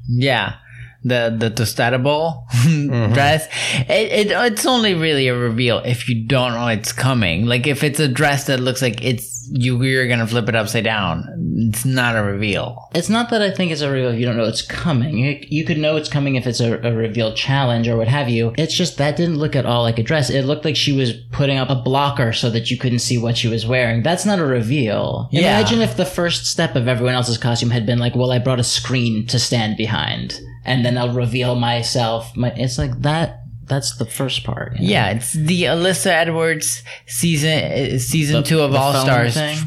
[0.08, 0.58] Yeah.
[1.04, 3.13] The the tostada bowl mm-hmm.
[3.13, 3.48] dress,
[3.88, 7.46] it, it it's only really a reveal if you don't know it's coming.
[7.46, 10.84] Like if it's a dress that looks like it's you you're gonna flip it upside
[10.84, 11.25] down,
[11.69, 12.89] it's not a reveal.
[12.93, 15.17] It's not that I think it's a reveal if you don't know it's coming.
[15.17, 18.29] You, you could know it's coming if it's a, a reveal challenge or what have
[18.29, 18.53] you.
[18.58, 20.29] It's just that didn't look at all like a dress.
[20.29, 23.38] It looked like she was putting up a blocker so that you couldn't see what
[23.38, 24.03] she was wearing.
[24.03, 25.29] That's not a reveal.
[25.31, 25.60] Yeah.
[25.60, 28.60] Imagine if the first step of everyone else's costume had been like, well, I brought
[28.60, 32.36] a screen to stand behind and then I'll reveal myself.
[32.36, 33.44] My, it's like that.
[33.67, 34.73] That's the first part.
[34.80, 34.91] you know?
[34.93, 39.58] Yeah, it's the Alyssa Edwards season season The- two of All Stars thing?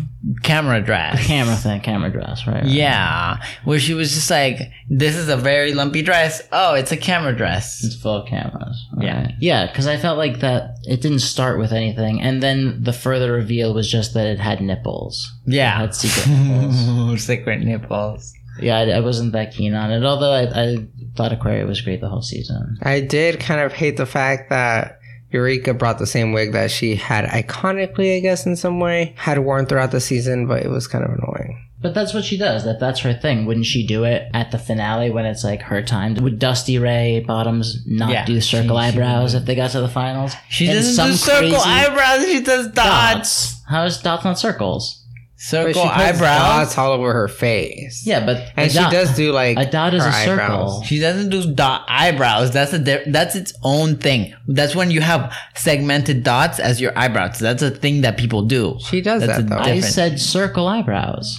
[0.43, 1.27] camera dress.
[1.27, 2.57] camera thing, camera dress, right?
[2.63, 2.67] right.
[2.67, 4.59] Yeah, where she was just like,
[4.91, 6.43] "This is a very lumpy dress.
[6.53, 8.85] Oh, it's a camera dress." It's full of cameras.
[9.01, 9.23] Yeah.
[9.23, 9.35] Right.
[9.41, 12.21] Yeah, because I felt like that it didn't start with anything.
[12.21, 15.33] And then the further reveal was just that it had nipples.
[15.47, 17.23] It Yeah, had secret nipples.
[17.25, 18.35] secret nipples.
[18.61, 20.05] Yeah, I, I wasn't that keen on it.
[20.05, 22.79] Although I, I thought Aquaria was great the whole season.
[22.83, 24.99] I did kind of hate the fact that
[25.31, 29.39] Eureka brought the same wig that she had iconically, I guess, in some way, had
[29.41, 31.65] worn throughout the season, but it was kind of annoying.
[31.81, 32.65] But that's what she does.
[32.65, 33.47] That that's her thing.
[33.47, 36.15] Wouldn't she do it at the finale when it's like her time?
[36.17, 39.81] Would Dusty Ray Bottoms not Yeah, do circle she- she eyebrows if they got to
[39.81, 40.33] the finals?
[40.49, 42.25] She And doesn't some do circle eyebrows.
[42.25, 43.53] She does dots.
[43.55, 43.63] dots.
[43.69, 45.05] How is dots not circles?
[45.39, 46.21] But Circle she eyebrows.
[46.67, 48.05] dots all over her face.
[48.05, 50.33] Yeah, but And a she dot- does do like a dot is her a circle.
[50.45, 50.83] eyebrows.
[50.87, 52.51] She doesn't do dot eyebrows.
[52.51, 54.35] That's a di- that's its own thing.
[54.49, 57.39] That's when you have segmented dots as your eyebrows.
[57.39, 58.79] That's a thing that people do.
[58.81, 59.59] She does That's that a though.
[59.59, 61.39] I said circle eyebrows.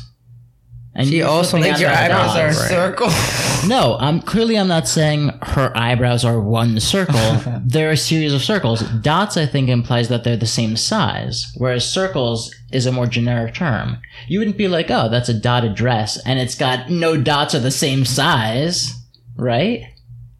[0.99, 3.07] And She also thinks your eyebrows are a circle.
[3.67, 7.37] No, I'm clearly I'm not saying her eyebrows are one circle.
[7.65, 8.81] they're a series of circles.
[9.01, 13.53] Dots, I think, implies that they're the same size, whereas circles is a more generic
[13.53, 13.97] term.
[14.29, 17.59] You wouldn't be like, oh, that's a dotted dress, and it's got no dots are
[17.59, 18.93] the same size,
[19.35, 19.83] right?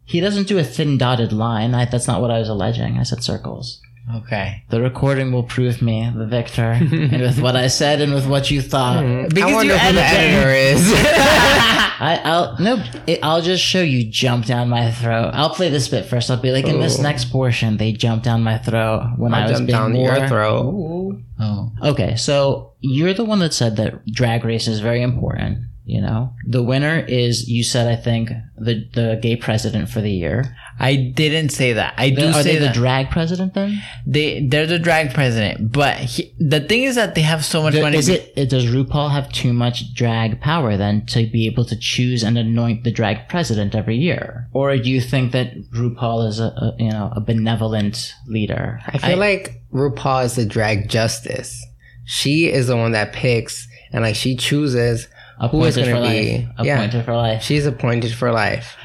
[0.04, 1.74] He doesn't do a thin dotted line.
[1.74, 2.98] I, that's not what I was alleging.
[2.98, 3.80] I said circles.
[4.16, 4.62] Okay.
[4.70, 8.50] The recording will prove me the victor, and with what I said and with what
[8.50, 8.96] you thought.
[9.04, 10.92] I wonder who the editor is.
[12.02, 12.80] I, I'll nope.
[13.06, 15.30] It, I'll just show you jump down my throat.
[15.34, 16.30] I'll play this bit first.
[16.30, 17.02] I'll be like, in this Oh.
[17.02, 20.14] next portion, they jump down my throat when i I'll was jump being down more.
[20.16, 21.18] your throat.
[21.38, 21.72] Oh.
[21.82, 25.58] Okay, so you're the one that said that drag race is very important.
[25.90, 30.10] You know, the winner is you said I think the the gay president for the
[30.12, 30.56] year.
[30.78, 31.94] I didn't say that.
[31.98, 33.82] I do Are say they the that drag president then?
[34.06, 37.74] they they're the drag president, but he, the thing is that they have so much
[37.74, 37.98] money.
[37.98, 41.76] Is it, it does RuPaul have too much drag power then to be able to
[41.76, 46.38] choose and anoint the drag president every year, or do you think that RuPaul is
[46.38, 48.80] a, a you know a benevolent leader?
[48.86, 51.66] I feel like RuPaul is the drag justice.
[52.04, 55.08] She is the one that picks and like she chooses
[55.48, 56.46] who is appointed going for to be.
[56.56, 56.66] life.
[56.66, 57.42] Yeah, Appointed for life.
[57.42, 58.76] she's appointed for life.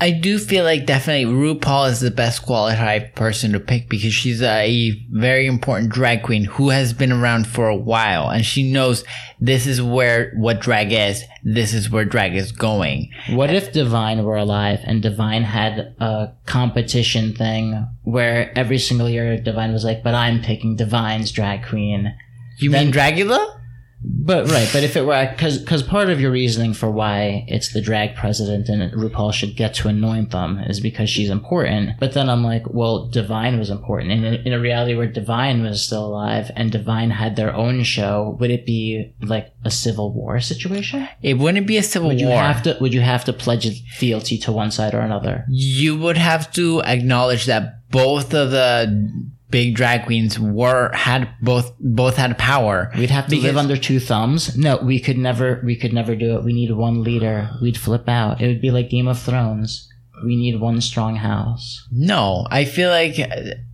[0.00, 4.42] I do feel like definitely RuPaul is the best qualified person to pick because she's
[4.42, 9.04] a very important drag queen who has been around for a while and she knows
[9.40, 11.22] this is where what drag is.
[11.44, 13.08] This is where drag is going.
[13.30, 19.38] What if Divine were alive and Divine had a competition thing where every single year
[19.38, 22.12] Divine was like, "But I'm picking Divine's drag queen."
[22.58, 23.60] You Then- mean Dragula?
[24.06, 27.72] But right, but if it were because because part of your reasoning for why it's
[27.72, 31.98] the drag president and RuPaul should get to anoint them is because she's important.
[32.00, 35.62] But then I'm like, well, Divine was important in a, in a reality where Divine
[35.62, 38.36] was still alive and Divine had their own show.
[38.40, 41.08] Would it be like a civil war situation?
[41.22, 42.38] It wouldn't be a civil Would you war.
[42.38, 42.76] have to?
[42.80, 45.44] Would you have to pledge fealty to one side or another?
[45.48, 51.72] you would have to acknowledge that both of the big drag queens were had both
[51.78, 52.90] both had power.
[52.98, 54.56] We'd have to live under two thumbs.
[54.56, 55.62] No, we could never.
[55.64, 56.44] We could never do it.
[56.44, 57.50] We need one leader.
[57.62, 58.40] We'd flip out.
[58.40, 59.88] It would be like Game of Thrones.
[60.24, 61.86] We need one strong house.
[61.92, 63.16] No, I feel like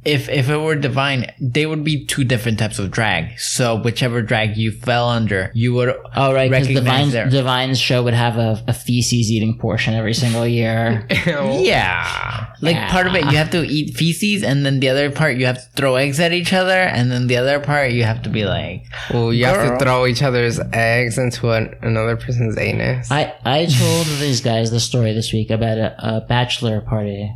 [0.05, 3.39] if if it were divine, they would be two different types of drag.
[3.39, 7.79] So whichever drag you fell under, you would Oh right, because recognize Divine's, their- Divine's
[7.81, 11.07] show would have a, a feces eating portion every single year.
[11.71, 12.47] Yeah.
[12.63, 15.47] Like part of it you have to eat feces and then the other part you
[15.47, 18.29] have to throw eggs at each other and then the other part you have to
[18.29, 23.11] be like Well, you have to throw each other's eggs into an, another person's anus.
[23.11, 27.35] I I told these guys the story this week about a, a bachelor party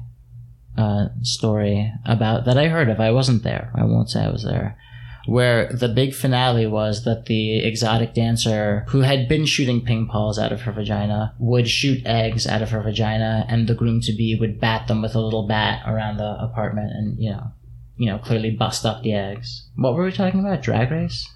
[0.76, 3.00] uh, story about that I heard of.
[3.00, 3.70] I wasn't there.
[3.74, 4.78] I won't say I was there.
[5.26, 10.38] Where the big finale was that the exotic dancer who had been shooting ping balls
[10.38, 14.12] out of her vagina would shoot eggs out of her vagina, and the groom to
[14.12, 17.52] be would bat them with a little bat around the apartment, and you know,
[17.96, 19.66] you know, clearly bust up the eggs.
[19.76, 20.62] What were we talking about?
[20.62, 21.26] Drag race?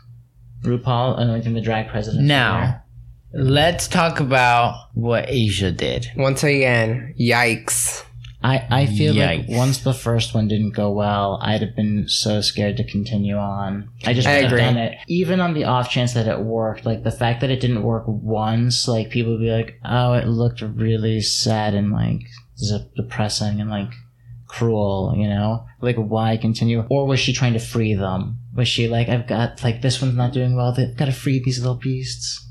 [0.63, 2.27] RuPaul anointing the drag president.
[2.27, 2.83] now
[3.33, 6.07] let's talk about what Asia did.
[6.17, 8.05] Once again, yikes.
[8.49, 9.49] I, I feel Yikes.
[9.49, 13.37] like once the first one didn't go well, I'd have been so scared to continue
[13.37, 13.91] on.
[14.07, 14.61] I just I would have agree.
[14.63, 14.99] done it.
[15.07, 18.05] Even on the off chance that it worked, like the fact that it didn't work
[18.07, 22.23] once, like people would be like, oh, it looked really sad and like
[22.97, 23.93] depressing and like
[24.49, 25.67] cruel, you know?
[25.81, 26.85] Like, why continue?
[26.91, 28.41] Or was she trying to free them?
[28.55, 31.41] Was she like, I've got, like, this one's not doing well, they've got to free
[31.45, 32.48] these little beasts?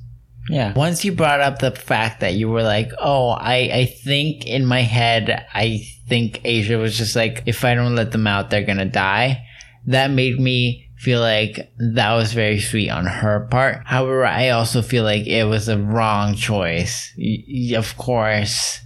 [0.49, 0.73] Yeah.
[0.73, 4.65] Once you brought up the fact that you were like, oh, I, I think in
[4.65, 8.65] my head, I think Asia was just like, if I don't let them out, they're
[8.65, 9.45] gonna die.
[9.88, 13.83] That made me feel like that was very sweet on her part.
[13.86, 17.13] However, I also feel like it was a wrong choice.
[17.17, 18.79] Y- of course.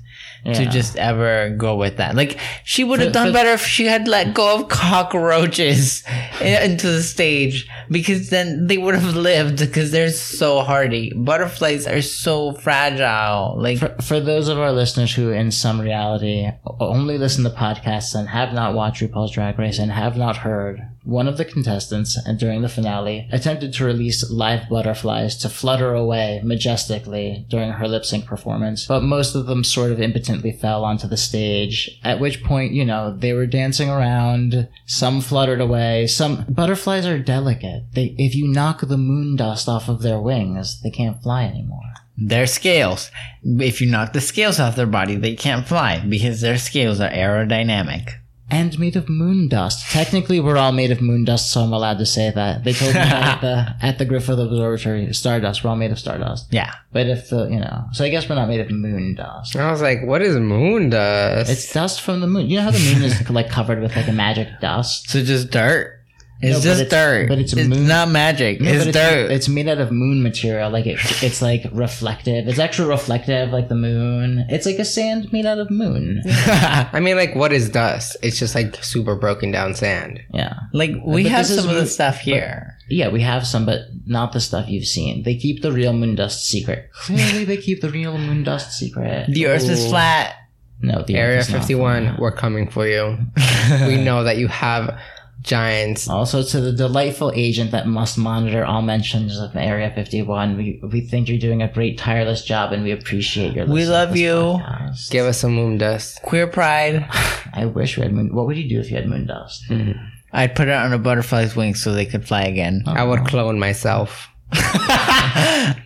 [0.43, 2.15] To just ever go with that.
[2.15, 6.04] Like, she would have done for- better if she had let go of cockroaches
[6.41, 11.13] into the stage because then they would have lived because they're so hardy.
[11.15, 13.56] Butterflies are so fragile.
[13.62, 16.49] Like, For, for those of our listeners who, in some reality,
[16.80, 20.82] only listen to podcasts and have not watched RuPaul's Drag Race and have not heard,
[21.04, 25.94] one of the contestants and during the finale attempted to release live butterflies to flutter
[25.94, 30.84] away majestically during her lip sync performance, but most of them sort of impotently fell
[30.84, 32.00] onto the stage.
[32.04, 34.68] At which point, you know, they were dancing around.
[34.86, 36.08] Some fluttered away.
[36.08, 37.86] Some butterflies are delicate.
[37.94, 41.80] They, if you knock the moon dust off of their wings, they can't fly anymore.
[42.18, 43.10] their scales.
[43.44, 47.10] If you knock the scales off their body, they can't fly because their scales are
[47.10, 48.14] aerodynamic.
[48.52, 49.90] And made of moon dust.
[49.92, 52.64] Technically, we're all made of moon dust, so I'm allowed to say that.
[52.64, 55.64] They told me that at the at the Griffith Observatory, stardust.
[55.64, 56.48] We're all made of stardust.
[56.52, 56.74] Yeah.
[56.92, 59.56] But if the you know, so I guess we're not made of moon dust.
[59.56, 61.50] I was like, what is moon dust?
[61.50, 62.50] It's dust from the moon.
[62.50, 65.10] You know how the moon is like covered with like a magic dust.
[65.10, 66.01] So just dirt.
[66.41, 67.30] It's No, but just it's- dirt.
[67.30, 68.60] but it's it's moon- not magic.
[68.62, 69.32] No, it's but dirt.
[69.32, 70.69] It's made out of moon material.
[70.71, 72.47] Like it, it's like reflective.
[72.47, 74.45] It's actually reflective, like the moon.
[74.49, 76.21] It's like a sand made out of moon.
[76.27, 78.17] I mean, like, what is dust?
[78.23, 80.21] It's just like super broken down sand.
[80.34, 80.56] Yeah.
[80.73, 82.75] like we But have this is some of the stuff here.
[82.89, 85.23] Yeah, we have some, but not the stuff you've seen.
[85.23, 86.89] They keep the real moon dust secret.
[86.93, 89.27] Clearly, they keep the real moon dust secret.
[89.30, 89.89] the Earth is oh.
[89.89, 90.36] flat.
[90.82, 92.19] No, the Area Earth is not 51, flat.
[92.19, 93.17] we're coming for you.
[93.88, 94.99] we know that you have
[95.41, 96.08] giants.
[96.08, 101.01] Also, to the delightful agent that must monitor all mentions of Area 51, we, we
[101.01, 103.65] think you're doing a great, tireless job, and we appreciate your.
[103.65, 104.32] We love you.
[104.32, 105.12] podcast.
[105.12, 106.21] Give us some moon dust.
[106.21, 107.06] Queer pride.
[107.54, 108.34] I wish we had moon.
[108.34, 109.63] What would you do if you had moon dust?
[109.69, 109.99] Mm-hmm.
[110.34, 112.84] I'd put it on a butterfly's wings so they could fly again.
[112.88, 112.93] Oh.
[112.93, 114.30] I would clone myself.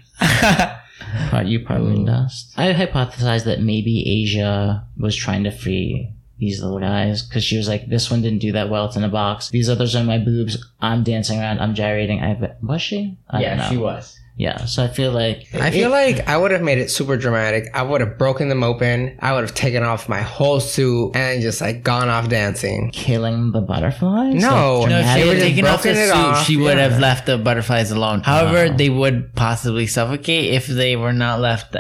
[1.30, 2.54] Part you, part moon dust.
[2.58, 7.68] I hypothesized that maybe Asia was trying to free these little guys because she was
[7.68, 8.86] like, "This one didn't do that well.
[8.86, 9.50] It's in a box.
[9.50, 10.58] These others are my boobs.
[10.82, 11.60] I'm dancing around.
[11.60, 12.22] I'm gyrating.
[12.22, 13.18] I was she?
[13.30, 13.82] I don't know.
[13.82, 14.20] was.
[14.38, 14.66] Yeah.
[14.66, 17.70] So I feel like I feel it- like I would have made it super dramatic.
[17.74, 19.18] I would have broken them open.
[19.22, 22.92] I would have taken off my whole suit and just like gone off dancing.
[22.92, 24.34] killing the butterflies.
[24.42, 26.58] No, Like, No, if she would've would dramatic- have taken off the suit, off, she
[26.58, 26.90] would yeah.
[26.90, 28.24] have left the butterflies alone.
[28.24, 28.76] However, Wow.
[28.76, 31.74] they would possibly suffocate if they were not left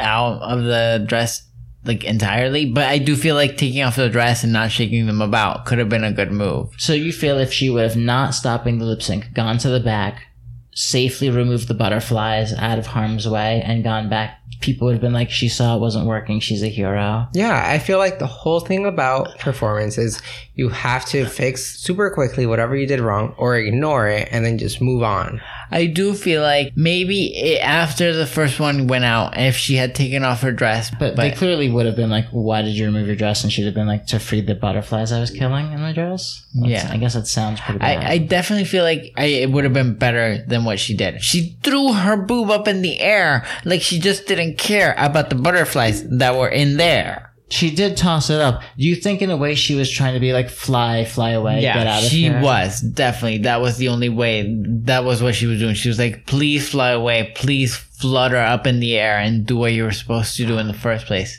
[0.00, 1.42] out of the dress
[1.84, 2.66] like entirely.
[2.66, 5.78] But I do feel like taking off the dress and not shaking them about could
[5.78, 6.70] have been a good move.
[6.78, 9.80] So you feel if she would have not stopping the lip sync, gone to the
[9.80, 10.28] back,
[10.74, 15.12] safely removed the butterflies out of harm's way, and gone back, people would have been
[15.12, 16.40] like, "She saw it wasn't working.
[16.40, 20.20] She's a hero." Yeah, I feel like the whole thing about performance is
[20.54, 24.58] you have to fix super quickly whatever you did wrong or ignore it and then
[24.58, 25.40] just move on.
[25.70, 29.94] I do feel like maybe it, after the first one went out, if she had
[29.94, 33.06] taken off her dress, But, they clearly would have been like, "Why did you remove
[33.06, 35.80] your dress?" And she'd have been like, "To free the butterflies I was killing in
[35.80, 36.92] my dress." That's- Yeah.
[36.92, 38.04] I guess that sounds pretty bad.
[38.04, 41.22] I, I definitely feel like I, it would have been better than what she did.
[41.22, 45.36] She threw her boob up in the air like she just didn't care about the
[45.36, 47.28] butterflies that were in there.
[47.50, 48.62] she did toss it up.
[48.78, 51.60] Do you think, in a way, she was trying to be like, "Fly, fly away,
[51.60, 52.40] get out of she here"?
[52.40, 53.38] was definitely.
[53.38, 54.56] That was the only way.
[54.58, 55.74] That was what she was doing.
[55.74, 57.30] She was like, "Please fly away.
[57.34, 60.66] Please flutter up in the air and do what you were supposed to do in
[60.66, 61.38] the first place."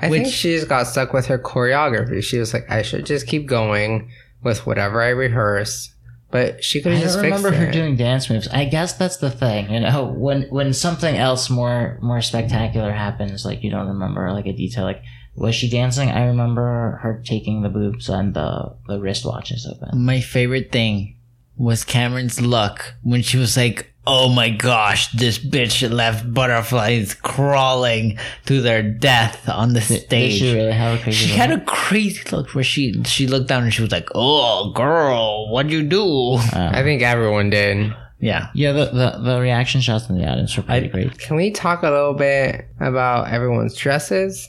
[0.00, 2.22] I think she just got stuck with her choreography.
[2.22, 4.10] She was like, I should just keep going
[4.44, 5.92] with whatever I rehearsed.
[6.30, 8.48] But she could have just remember her doing dance moves.
[8.48, 13.46] I guess that's the thing, you know, when when something else more more spectacular happens,
[13.46, 14.84] like you don't remember like a detail.
[14.84, 15.02] Like
[15.34, 16.10] was she dancing?
[16.10, 20.04] I remember her taking the boobs and the the wristwatches open.
[20.04, 21.16] My favorite thing
[21.56, 28.18] was Kameron's look when she was like, "Oh my gosh, this bitch left butterflies crawling
[28.46, 31.26] to their death on the Did stage." she really have a crazy?
[31.26, 31.36] She look?
[31.36, 35.50] had a crazy look where she she looked down and she was like, "Oh, girl,
[35.52, 36.82] what'd you do?" I oh.
[36.82, 37.94] think everyone did.
[38.20, 41.18] Yeah, yeah, the, the the reaction shots in the audience were pretty I- great.
[41.18, 44.48] Can we talk a little bit about everyone's dresses?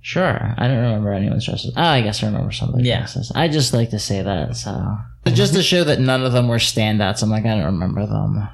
[0.00, 1.72] Sure, I don't remember anyone's dresses.
[1.76, 2.80] Oh, I guess I remember something.
[2.80, 2.98] of Yeah.
[3.00, 3.32] dresses.
[3.34, 6.58] I just like to say that, so just to show that none of them were
[6.58, 7.22] standouts.
[7.22, 8.48] I'm like, I don't remember them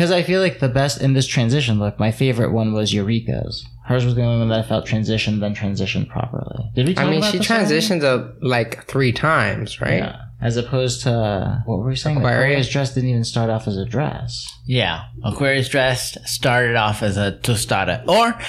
[0.00, 1.98] because I feel like the best in this transition look.
[1.98, 3.66] My favorite one was Eureka's.
[3.84, 6.70] Hers was the only one that I felt transitioned, then transitioned properly.
[6.74, 6.94] Did we?
[6.94, 9.98] Talk I mean, about she this transitioned uh, like three times, right?
[9.98, 10.22] Yeah.
[10.40, 12.16] As opposed to what were we saying?
[12.16, 12.38] Aquaria's?
[12.38, 14.50] Aquaria's dress didn't even start off as a dress.
[14.64, 15.04] yeah.
[15.22, 18.40] Aquaria's dress started off as a tostada or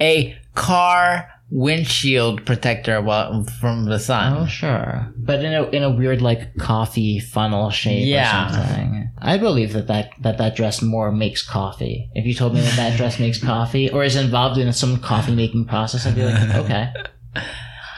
[0.00, 4.36] a car windshield protector while, from the sun.
[4.38, 8.46] Oh sure, but in a in a weird like coffee funnel shape Yeah.
[8.48, 9.10] or something.
[9.18, 12.08] I believe that that that that dress more makes coffee.
[12.14, 15.34] If you told me that that dress makes coffee or is involved in some coffee
[15.34, 16.92] making process, I'd be like, okay,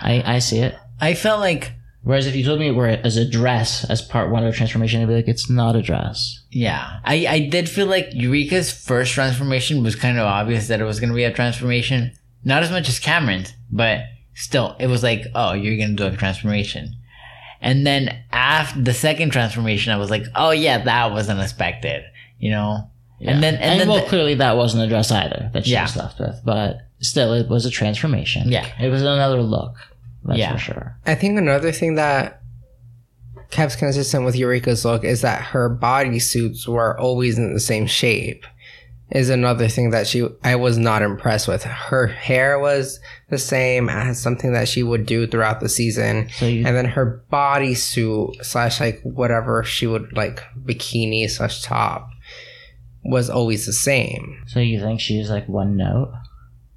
[0.00, 0.74] I I see it.
[1.00, 1.72] I felt like,
[2.04, 4.56] Whereas if you told me it were as a dress as part one of a
[4.56, 6.40] transformation, I'd be like, it's not a dress.
[6.50, 10.84] yeah, I, I did feel like Eureka's first transformation was kind of obvious that it
[10.84, 12.10] was going to be a transformation.
[12.44, 14.00] Not as much as Kameron's, but
[14.34, 16.96] still, it was like, oh, you're going to do a transformation.
[17.60, 22.02] And then after the second transformation, I was like, oh yeah, that was unexpected,
[22.40, 22.90] you know?
[23.20, 23.32] Yeah.
[23.34, 25.72] And then, and, And, then, well, the- clearly that wasn't a dress either that she
[25.72, 25.82] Yeah.
[25.84, 28.50] was left with, but still, it was a transformation.
[28.50, 28.66] Yeah.
[28.80, 29.76] it was another look.
[30.24, 30.52] That's Yeah.
[30.52, 30.96] for sure.
[31.06, 32.40] I think another thing that
[33.50, 38.44] kept consistent with Eureka's look is that her bodysuits were always in the same shape.
[39.14, 41.64] Is another thing that she I was not impressed with.
[41.64, 42.98] Her hair was
[43.28, 46.86] the same as something that she would do throughout the season, So you, and then
[46.86, 52.08] her bodysuit slash like whatever she would like bikini slash top
[53.04, 54.42] was always the same.
[54.46, 56.12] so you think she's like one note?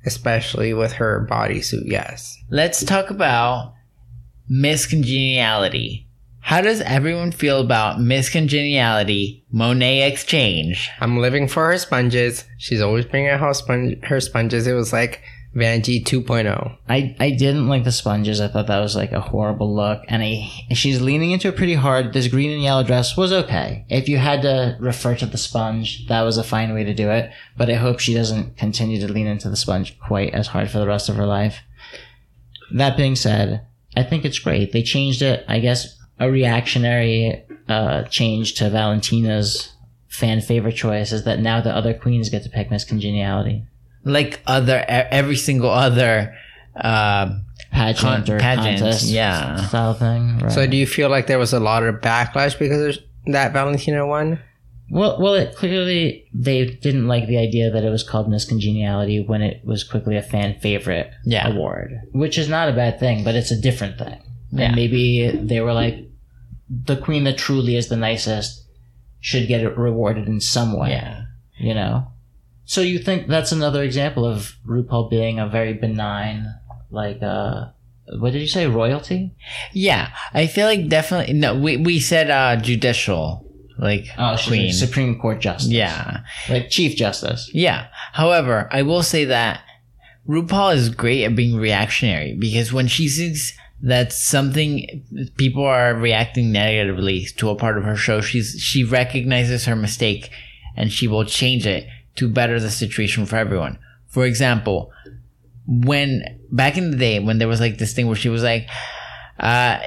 [0.05, 2.38] Especially with her bodysuit, yes.
[2.49, 3.73] let's talk about
[4.49, 6.07] Miss Congeniality.
[6.45, 10.91] How does everyone feel about Miss Congeniality Monét X Change?
[10.99, 12.45] I'm living for her sponges.
[12.59, 14.67] She's always bringing out her, sponge, her sponges.
[14.67, 15.23] It was like
[15.55, 16.77] Vanjie 2.0.
[16.87, 18.39] I, I didn't like the sponges.
[18.39, 21.73] I thought that was like a horrible look, and I she's leaning into it pretty
[21.73, 22.13] hard.
[22.13, 23.83] This green and yellow dress was okay.
[23.89, 27.09] If you had to refer to the sponge, that was a fine way to do
[27.09, 27.31] it.
[27.57, 30.77] But I hope she doesn't continue to lean into the sponge quite as hard for
[30.77, 31.61] the rest of her life.
[32.71, 33.65] That being said,
[33.95, 34.73] I think it's great.
[34.73, 35.43] They changed it.
[35.47, 39.72] I guess a reactionary uh, change to Valentina's
[40.07, 43.63] fan favorite choice is that now the other queens get to pick Miss Congeniality
[44.03, 46.34] Like other, e- every single other,
[46.76, 47.38] uh,
[47.72, 49.57] pageant Con- or pageant, contest yeah.
[49.68, 50.39] style thing.
[50.39, 50.51] Right.
[50.51, 54.05] So do you feel like there was a lot of backlash because of that Valentina
[54.07, 54.39] one?
[54.89, 59.20] Well, well, it clearly they didn't like the idea that it was called Miss Congeniality
[59.20, 61.47] when it was quickly a fan favorite Yeah.
[61.47, 64.22] award, which is not a bad thing, but it's a different thing.
[64.56, 64.66] Yeah.
[64.68, 65.97] And maybe they were like,
[66.70, 68.64] the queen that truly is the nicest
[69.20, 70.89] should get it rewarded in some way.
[70.91, 71.24] yeah.
[71.58, 72.08] You know.
[72.66, 76.53] So you think that's another example of RuPaul being a very benign,
[76.89, 77.68] like, uh,
[78.20, 79.36] what did you say, royalty?
[79.72, 80.10] Yeah.
[80.34, 83.45] I feel like definitely, no, we, we said, uh, judicial,
[83.78, 84.74] like, Oh, queen.
[84.74, 85.70] Supreme Court justice.
[85.72, 86.22] Yeah.
[86.49, 87.49] like Chief Justice.
[87.53, 87.88] Yeah.
[88.14, 89.62] However, I will say that
[90.28, 95.03] RuPaul is great at being reactionary because when she sees that something
[95.38, 100.30] people are reacting negatively to a part of her show, she's she recognizes her mistake
[100.76, 103.78] and she will change it to better the situation for everyone.
[104.07, 104.91] For example,
[105.67, 108.69] when back in the day when there was like this thing where she was like,
[109.39, 109.80] uh,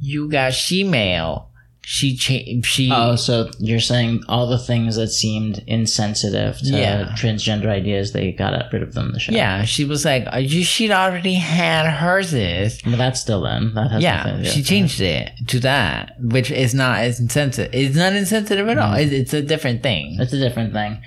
[0.00, 1.47] you got she-mail.
[1.90, 2.66] She changed.
[2.66, 7.14] She Oh, so you're saying all the things that seemed insensitive to Yeah.
[7.16, 9.32] transgender ideas, they got rid of them in the show.
[9.32, 9.64] yeah.
[9.64, 12.34] She was like, you she'd already had hers.
[12.34, 13.72] Is But that's still in.
[13.72, 14.22] That has yeah.
[14.24, 17.72] to She changed it to that, which is not as insensitive.
[17.72, 18.92] It's not insensitive at all.
[18.92, 19.04] Mm-hmm.
[19.04, 20.18] It's, it's a different thing.
[20.20, 21.00] It's a different thing.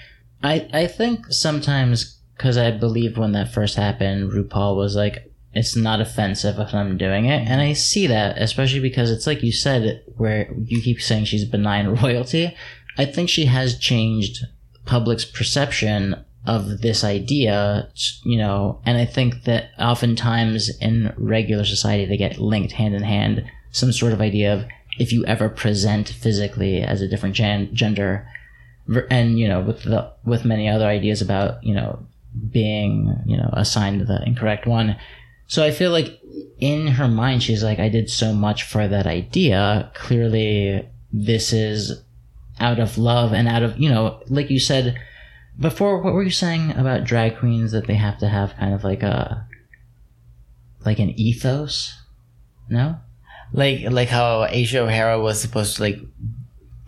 [0.44, 5.76] I, I think sometimes, because I believe when that first happened, RuPaul was like, it's
[5.76, 7.48] not offensive if I'm doing it.
[7.48, 11.46] And I see that, especially because it's like you said, where you keep saying she's
[11.46, 12.56] benign royalty.
[12.98, 14.46] I think she has changed
[14.86, 17.90] public's perception of this idea,
[18.24, 23.04] you know, and I think that oftentimes in regular society they get linked hand in
[23.04, 23.46] hand.
[23.72, 24.66] Some sort of idea of
[24.98, 28.28] if you ever present physically as a different gen- gender,
[29.10, 32.00] and you know, with the with many other ideas about you know
[32.52, 34.98] being you know assigned the incorrect one.
[35.52, 36.18] So I feel like
[36.60, 39.92] in her mind she's like, I did so much for that idea.
[39.94, 42.02] Clearly, this is
[42.62, 44.98] out of love and out of you know, like you said
[45.60, 46.02] before.
[46.02, 49.04] What were you saying about drag queens that they have to have kind of like
[49.04, 49.46] a
[50.86, 52.00] like an ethos?
[52.70, 53.00] No.
[53.52, 56.00] Like like how Asia O'Hara was supposed to like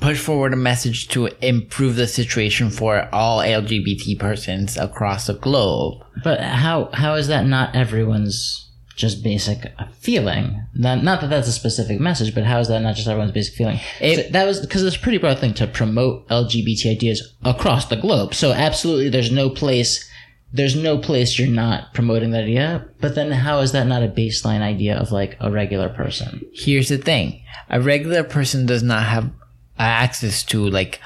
[0.03, 6.03] push forward a message to improve the situation for all LGBT persons across the globe.
[6.23, 10.61] But how how is that not everyone's just basic feeling?
[10.75, 13.55] Not, not that that's a specific message, but how is that not just everyone's basic
[13.55, 13.79] feeling?
[14.01, 17.85] It- So that was because it's a pretty broad thing to promote LGBT ideas across
[17.85, 18.33] the globe.
[18.35, 20.07] So absolutely, there's no place.
[20.55, 22.85] There's no place you're not promoting that idea.
[23.01, 26.45] But then, how is that not a baseline idea of like a regular person?
[26.53, 27.41] Here's the thing:
[27.71, 29.31] a regular person does not have
[29.79, 30.99] Uh, access to like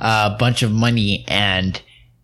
[0.00, 1.82] a bunch of money and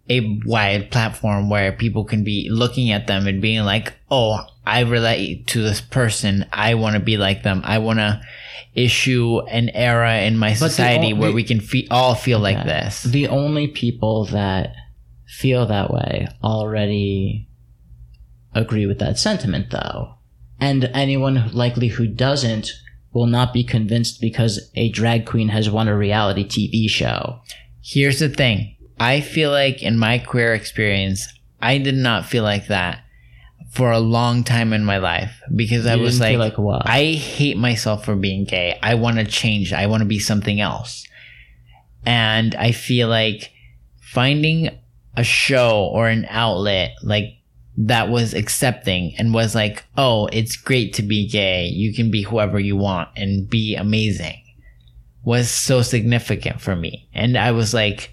[0.09, 4.81] a wide platform where people can be looking at them and being like, "Oh, I
[4.81, 6.47] relate to this person.
[6.53, 7.61] I want to be like them.
[7.65, 8.21] I want to
[8.75, 13.29] issue an era in my society where we can fe- all feel like this." The
[13.29, 14.75] only people that
[15.27, 17.47] feel that way already
[18.55, 20.15] agree with that sentiment, though.
[20.59, 22.73] And anyone likely who doesn't
[23.13, 27.41] will not be convinced because a drag queen has won a reality TV show.
[27.83, 28.77] Here's the thing.
[28.99, 31.27] I feel like in my queer experience,
[31.61, 33.03] I did not feel like that
[33.71, 36.83] for a long time in my life because I was like, like what?
[36.87, 38.79] I hate myself for being gay.
[38.83, 39.73] I want to change.
[39.73, 41.07] I want to be something else.
[42.05, 43.53] And I feel like
[44.01, 44.71] finding
[45.17, 47.40] a show or an outlet like
[47.87, 51.67] that was accepting and was like, oh, it's great to be gay.
[51.67, 54.43] You can be whoever you want and be amazing
[55.25, 57.09] was so significant for me.
[57.15, 58.13] And I was like,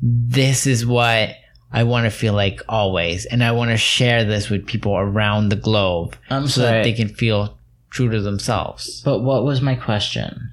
[0.00, 1.30] this is what
[1.70, 3.26] I want to feel like always.
[3.26, 6.78] And I want to share this with people around the globe I'm so sorry.
[6.78, 7.58] that they can feel
[7.90, 9.02] true to themselves.
[9.02, 10.50] But what was my question?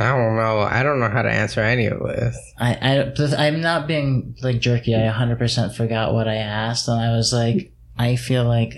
[0.00, 0.60] I don't know.
[0.60, 2.36] I don't know how to answer any of this.
[2.58, 2.74] I,
[3.16, 4.94] I, I'm not being like jerky.
[4.94, 8.74] I 100% forgot what I asked, and I was like, I feel like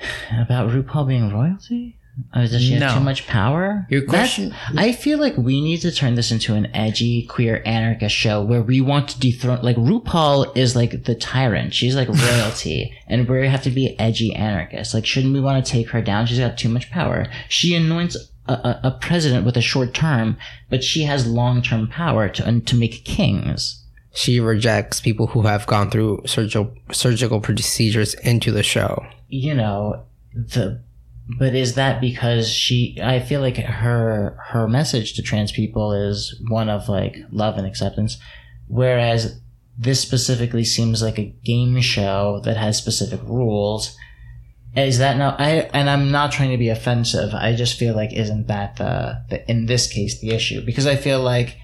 [0.38, 1.96] about RuPaul being royalty.
[2.34, 3.86] Oh, does she have too much power?
[3.88, 7.62] Your That's- question- I feel like we need to turn this into an edgy, queer,
[7.64, 9.62] anarchist show where we want to dethrone.
[9.62, 11.72] Like RuPaul is like the tyrant.
[11.72, 14.92] She's like royalty, and we have to be edgy anarchists.
[14.92, 16.26] Like, shouldn't we want to take her down?
[16.26, 17.26] She's got too much power.
[17.48, 18.16] She anoints
[18.46, 20.36] a, a, president with a short term,
[20.68, 23.84] but she has long term power to and to make kings.
[24.12, 29.04] She rejects people who have gone through surgical surgical procedures into the show.
[29.28, 30.82] You know the.
[31.38, 32.98] But is that because she?
[33.00, 37.66] I feel like her her message to trans people is one of like love and
[37.66, 38.18] acceptance,
[38.66, 39.40] whereas
[39.78, 43.96] this specifically seems like a game show that has specific rules.
[44.76, 45.34] Is that now?
[45.36, 47.34] I and I'm not trying to be offensive.
[47.34, 50.64] I just feel like isn't that the, the in this case the issue?
[50.64, 51.56] Because I feel like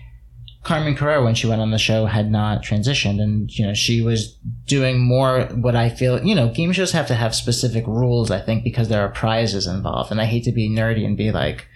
[0.65, 4.03] Carmen Carrera when she went on the show had not transitioned, and you know she
[4.03, 4.33] was
[4.67, 6.25] doing more what I feel.
[6.25, 8.33] You know, game shows have to have specific rules.
[8.33, 11.31] I think because there are prizes involved, and I hate to be nerdy and be
[11.31, 11.67] like.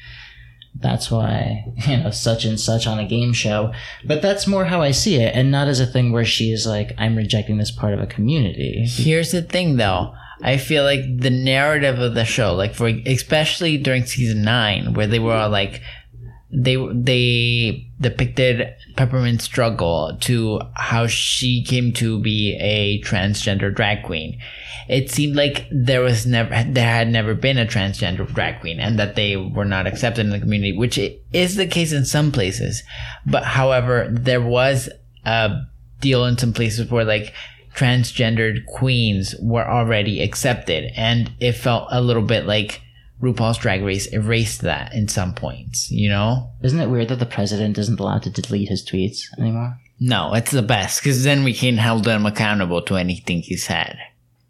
[0.73, 3.73] That's why, you know, such and such on a game show.
[4.05, 6.93] But that's more how I see it, and not as a thing where she's like,
[6.97, 8.87] I'm rejecting this part of a community.
[8.87, 10.15] Here's the thing though.
[10.43, 15.07] I feel like the narrative of the show, like for especially during season nine, where
[15.07, 15.83] they were all like
[16.53, 24.41] they they depicted Peppermint's struggle to how she came to be a transgender drag queen.
[24.89, 28.99] It seemed like there was never there had never been a transgender drag queen and
[28.99, 30.99] that they were not accepted in the community, which
[31.33, 32.83] is the case in some places.
[33.27, 34.89] But however, there was
[35.25, 35.51] a
[36.01, 37.33] deal in some places where like
[37.75, 42.83] transgendered queens were already accepted and it felt a little bit like
[43.23, 46.51] RuPaul's Drag Race erased that in some points, you know?
[46.63, 49.79] Isn't it weird that the president isn't allowed to delete his tweets anymore?
[50.01, 53.99] No, it's the best because then we can hold him accountable to anything he said.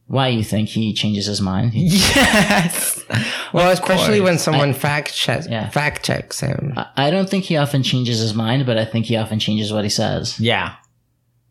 [0.06, 1.72] Why you think he changes his mind?
[1.74, 3.04] Yes.
[3.52, 4.28] Well, especially course.
[4.30, 5.68] when someone fact checks Yeah.
[5.70, 6.74] fact checks him.
[6.76, 9.72] I- I don't think he often changes his mind, but I think he often changes
[9.72, 10.38] what he says.
[10.38, 10.74] Yeah,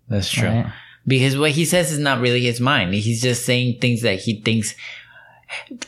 [0.07, 0.47] that's true.
[0.47, 0.71] Right?
[1.07, 2.93] Because what he says is not really his mind.
[2.93, 4.75] He's just saying things that he thinks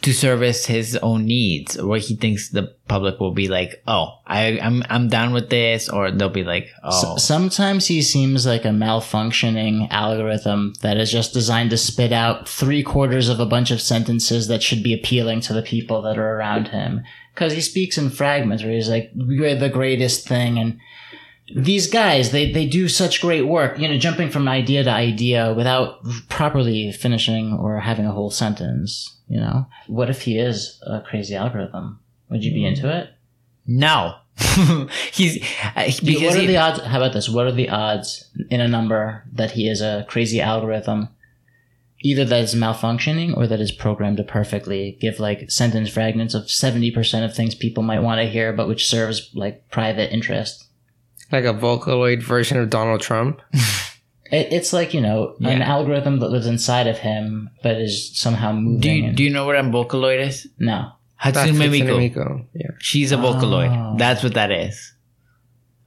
[0.02, 4.60] to service his own needs, or he thinks the public will be like, "Oh, I,
[4.60, 8.66] I'm I'm down with this," or they'll be like, "Oh, S- sometimes he seems like
[8.66, 13.70] a malfunctioning algorithm that is just designed to spit out three quarters of a bunch
[13.70, 17.04] of sentences that should be appealing to the people that are around him.
[17.36, 20.80] Because he speaks in fragments where he's like, "You're the greatest thing," and
[21.56, 23.78] these guys they, they do such great work.
[23.80, 29.18] You know, jumping from idea to idea without properly finishing or having a whole sentence.
[29.28, 32.00] You know, what if he is a crazy algorithm?
[32.30, 33.10] Would you be into it?
[33.66, 34.16] no."
[35.12, 35.44] he's
[35.76, 36.80] uh, because what are he- the odds?
[36.82, 37.30] How about this?
[37.30, 41.10] What are the odds in a number that he is a crazy algorithm,
[42.02, 46.50] either that is malfunctioning or that is programmed to perfectly give like sentence fragments of
[46.50, 50.66] seventy percent of things people might want to hear, but which serves like private interest?
[51.32, 53.42] Like a Vocaloid version of Donald Trump.
[54.32, 58.54] It, it's like you know an algorithm that lives inside of him, but is somehow
[58.54, 58.80] moving.
[58.80, 60.48] do you, and- do you know what a Vocaloid is?
[60.58, 60.90] no,
[61.22, 61.82] Hatsune Miku.
[61.84, 62.46] Hatsune Miku.
[62.54, 62.68] Yeah.
[62.80, 63.76] She's a Vocaloid.
[63.76, 63.98] Oh.
[63.98, 64.94] That's what that is.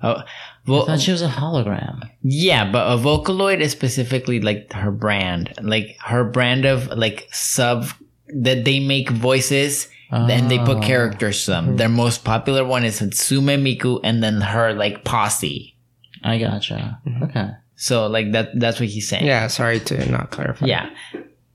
[0.03, 0.25] Oh, I
[0.67, 2.07] well, thought she was a hologram.
[2.23, 7.87] Yeah, but a Vocaloid is specifically like her brand, like her brand of like sub
[8.29, 10.81] that they make voices and they put Oh.
[10.81, 11.77] characters to them.
[11.77, 15.75] Their most popular one is Hatsune Miku and then her like posse.
[16.23, 16.99] I gotcha.
[17.07, 17.23] Mm-hmm.
[17.25, 17.51] Okay.
[17.77, 19.27] So like that that's what he's saying.
[19.27, 20.67] Yeah, sorry to not clarify.
[20.67, 20.91] Yeah.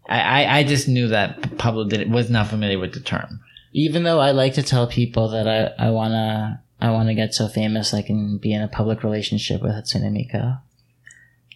[0.07, 3.39] I, I, I just knew that Pablo did was not familiar with the term.
[3.73, 7.47] Even though I like to tell people that I, I wanna I wanna get so
[7.47, 10.59] famous I can be in a public relationship with Hatsune Miku.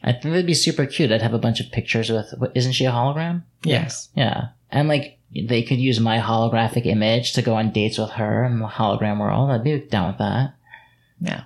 [0.03, 1.11] I think that'd be super cute.
[1.11, 2.33] I'd have a bunch of pictures with.
[2.37, 3.43] What, isn't she a hologram?
[3.63, 4.09] Yes.
[4.15, 8.43] Yeah, and like they could use my holographic image to go on dates with her
[8.43, 9.49] in the hologram world.
[9.49, 10.55] I'd be down with that.
[11.19, 11.43] Yeah.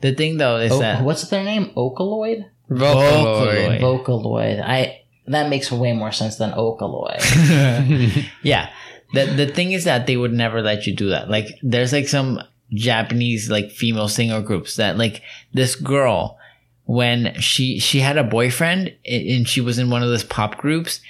[0.00, 1.70] The thing though is Oh, that what's their name?
[1.76, 2.46] Vocaloid.
[2.70, 3.80] Vocaloid.
[3.80, 3.80] Vocaloid.
[3.80, 4.62] Vocaloid.
[4.62, 7.20] I that makes way more sense than Ocaloid.
[8.42, 8.70] yeah.
[9.12, 11.28] The the thing is that they would never let you do that.
[11.28, 12.40] Like there's like some
[12.72, 15.22] Japanese like female singer groups that like
[15.52, 16.38] this girl
[16.84, 21.00] when she she had a boyfriend and she was in one of those pop groups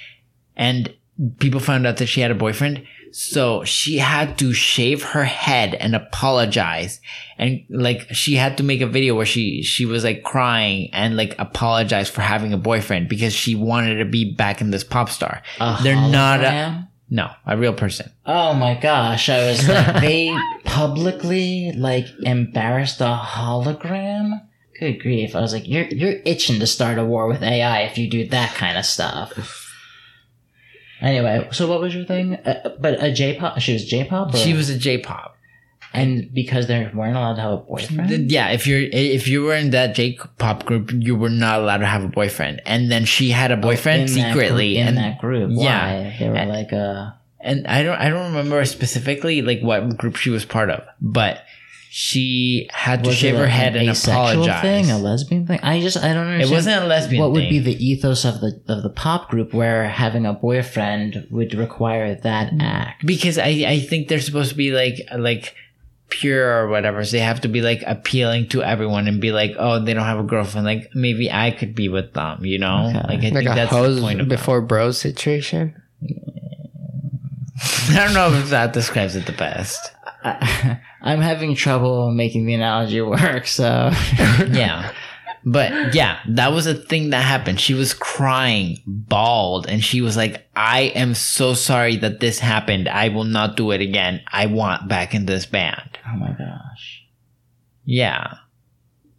[0.55, 0.93] and
[1.39, 2.83] people found out that she had a boyfriend
[3.13, 7.01] so she had to shave her head and apologize
[7.37, 11.17] and like she had to make a video where she she was like crying and
[11.17, 15.09] like apologize for having a boyfriend because she wanted to be back in this pop
[15.09, 19.27] star A they're not a, no a real person Oh my gosh!
[19.27, 20.33] I was like, they
[20.63, 24.41] publicly like embarrassed a hologram.
[24.79, 25.35] Good grief!
[25.35, 28.27] I was like, you're you're itching to start a war with AI if you do
[28.27, 29.60] that kind of stuff.
[31.01, 32.35] Anyway, so what was your thing?
[32.35, 33.59] Uh, but a J-pop.
[33.59, 34.33] She was J-pop.
[34.33, 34.37] Or?
[34.37, 35.37] she was a j-pop
[35.93, 38.31] and because they weren't allowed to have a boyfriend.
[38.31, 41.85] Yeah, if you're if you were in that J-pop group, you were not allowed to
[41.85, 44.97] have a boyfriend, and then she had a boyfriend in that secretly, group, in and
[44.97, 45.51] that group.
[45.53, 46.17] Yeah.
[46.17, 50.29] They were like uh and I don't I don't remember specifically like what group she
[50.29, 51.43] was part of, but
[51.93, 54.61] she had to was shave it her an head and asexual apologize.
[54.61, 55.59] thing, a lesbian thing.
[55.61, 56.41] I just I don't know.
[56.41, 57.21] it wasn't a lesbian.
[57.21, 61.27] what would be the ethos of the of the pop group where having a boyfriend
[61.31, 62.61] would require that Mm.
[62.63, 63.05] act?
[63.05, 65.53] because I I think they're supposed to be like like
[66.07, 67.03] pure or whatever.
[67.03, 70.05] So they have to be like appealing to everyone and be like, oh, they don't
[70.05, 70.65] have a girlfriend.
[70.65, 72.85] Like maybe I could be with them, you know?
[72.87, 72.93] Okay.
[72.95, 75.75] Like I Like think a that's the hose point of before bros situation.
[77.91, 79.91] I don't know if that describes it the best.
[80.23, 83.47] I, I'm having trouble making the analogy work.
[83.47, 83.91] So
[84.51, 84.91] yeah.
[85.43, 87.59] But yeah, that was a thing that happened.
[87.59, 92.87] She was crying, bawled, and she was like, I am so sorry that this happened.
[92.87, 94.21] I will not do it again.
[94.31, 95.97] I want back in this band.
[96.07, 97.03] oh my gosh.
[97.85, 98.35] Yeah.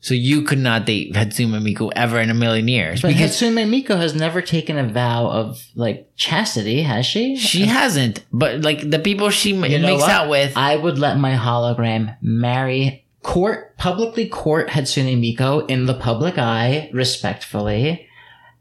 [0.03, 3.55] So you could not date Hatsune Miku ever in a million years But because Hatsune
[3.71, 7.37] Miku has never taken a vow of like chastity, has she?
[7.37, 8.25] she hasn't.
[8.33, 13.07] But like the people she You makes out with, I would let my hologram marry
[13.23, 18.09] court publicly court Hatsune Miku in the public eye respectfully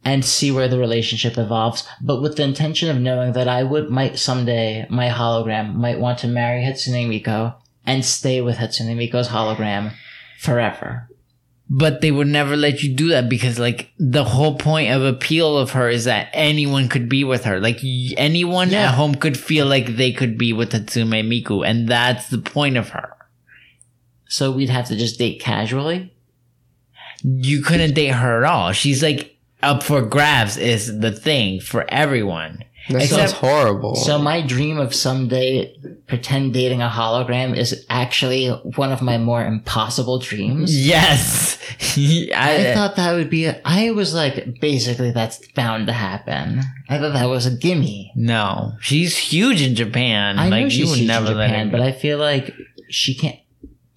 [0.05, 3.89] and see where the relationship evolves but with the intention of knowing that I would
[3.89, 9.29] might someday my hologram might want to marry Hatsune Miku and stay with Hatsune Miku's
[9.29, 9.93] hologram
[10.39, 11.07] forever.
[11.73, 15.57] But they would never let you do that because like the whole point of appeal
[15.57, 17.61] of her is that anyone could be with her.
[17.61, 17.79] Like
[18.17, 18.89] anyone Yeah.
[18.89, 22.75] at home could feel like they could be with Hatsune Miku, and that's the point
[22.75, 23.13] of her.
[24.27, 26.13] So we'd have to just date casually.
[27.23, 28.73] You couldn't date her at all.
[28.73, 32.65] She's like up for grabs is the thing for everyone.
[32.89, 33.95] That Except- sounds horrible.
[33.95, 35.75] So my dream of someday
[36.07, 40.75] pretend dating a hologram is actually one of my more impossible dreams.
[40.85, 41.57] Yes.
[41.95, 43.45] I I, thought that would be.
[43.45, 46.61] A, I was like, basically, that's bound to happen.
[46.89, 48.11] I thought that was a gimme.
[48.15, 50.39] no, she's huge in Japan.
[50.39, 52.53] I like know she's would huge never in let Japan, but I feel like
[52.89, 53.37] she can't.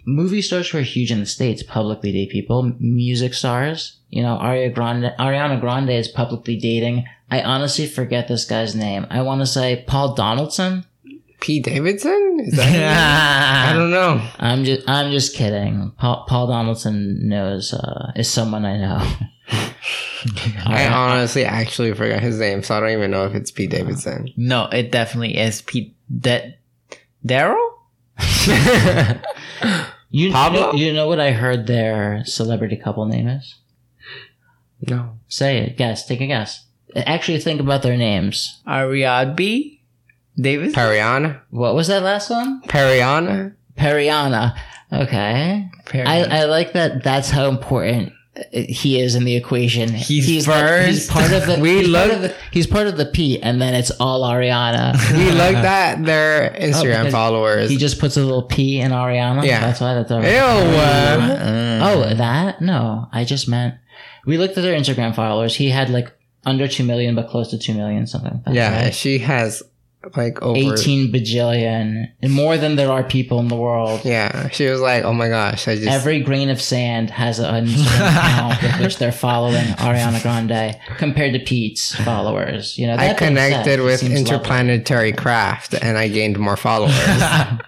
[0.06, 2.72] Movie stars who are huge in the states publicly date people.
[2.78, 5.14] Music stars, you know, Ariana Grande.
[5.18, 7.04] Ariana Grande is publicly dating.
[7.30, 9.06] I honestly forget this guy's name.
[9.10, 10.84] I want to say Paul Donaldson.
[11.40, 11.60] P.
[11.60, 12.38] Davidson?
[12.40, 13.68] Is that?
[13.70, 14.26] I don't know.
[14.38, 15.92] I'm just, I'm just kidding.
[15.98, 19.12] Paul, Paul Donaldson knows uh, is someone I know.
[20.66, 23.66] I honestly actually forgot his name, so I don't even know if it's P.
[23.66, 24.30] Davidson.
[24.36, 25.94] no, it definitely is Pete.
[26.08, 26.58] That
[27.26, 27.72] Daryl.
[30.10, 30.60] You, you, Pablo?
[30.60, 33.56] know, you know what I heard their celebrity couple name is?
[34.88, 35.18] no.
[35.28, 35.76] Say it.
[35.76, 36.06] Guess.
[36.06, 36.66] Take a guess.
[36.94, 38.60] Actually, think about their names.
[38.66, 39.80] Ariadne
[40.36, 40.74] Davis.
[40.74, 41.40] Periana?
[41.50, 42.62] What was that last one?
[42.62, 43.54] Periana?
[43.76, 44.56] Periana.
[44.92, 45.68] Okay.
[45.92, 47.02] I, I like that.
[47.02, 48.12] That's how important
[48.52, 49.88] he is in the equation.
[49.92, 51.08] He's he's first.
[51.10, 51.58] part of the.
[51.60, 54.22] We he's, part look- of the he's part of the P, and then it's all
[54.22, 54.94] Ariana.
[55.16, 57.70] We looked at their Instagram because followers.
[57.70, 59.46] he just puts a little P in Ariana.
[59.46, 59.60] Yeah.
[59.60, 60.16] That's why that's Ew.
[60.16, 61.80] Ariana.
[61.80, 62.60] uh, Oh, that?
[62.60, 63.74] No, I just meant
[64.26, 65.54] we looked at their Instagram followers.
[65.54, 66.12] He had like
[66.44, 68.32] under two million, but close to two million, something.
[68.32, 68.94] Like that, yeah, right?
[68.94, 69.62] she has
[70.16, 70.74] like over.
[70.74, 74.02] 18 bajillion, and more than there are people in the world.
[74.04, 77.66] Yeah, she was like, "Oh my gosh, I just Every grain of sand has an
[77.66, 82.78] Instagram account with which they're following Ariana Grande compared to Pete's followers.
[82.78, 84.30] You know, I that being said, connected she with seems lovely.
[84.32, 86.94] interplanetary craft and I gained more followers."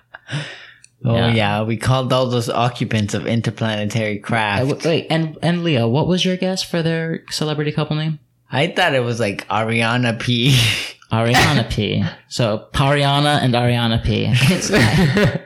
[1.05, 1.35] Oh Yeah.
[1.35, 1.63] yeah.
[1.63, 4.69] we called all those occupants of interplanetary craft.
[4.71, 8.19] w- wait, and and Leo, what was your guess for their celebrity couple name?
[8.51, 10.59] I thought it was like Ariana P.
[11.13, 12.05] Ariana P.
[12.29, 14.27] So Pariana and Ariana P.
[14.29, 14.71] It's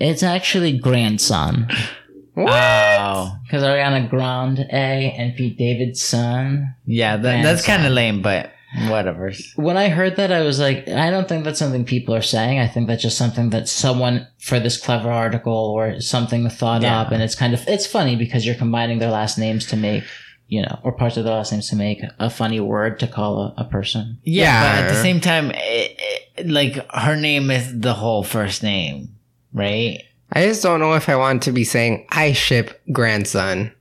[0.00, 1.68] it's actually grandson
[2.36, 3.38] wow.
[3.44, 6.74] because Ariana Grande A and Pete David's son.
[6.84, 8.52] Yeah, that, that's kind of lame, but
[8.88, 9.32] whatever.
[9.56, 12.58] When I heard that, I was like, I don't think that's something people are saying.
[12.58, 17.00] I think that's just something that someone for this clever article or something thought Yeah.
[17.00, 20.04] up, and it's kind of it's funny because you're combining their last names to make.
[20.48, 23.40] You know, or parts of their last names to make a funny word to call
[23.40, 24.18] a, a person.
[24.22, 26.00] Yeah, but at the same time, it,
[26.36, 29.16] it, like her name is the whole first name,
[29.52, 30.02] right?
[30.32, 33.72] I just don't know if I want to be saying I ship grandson.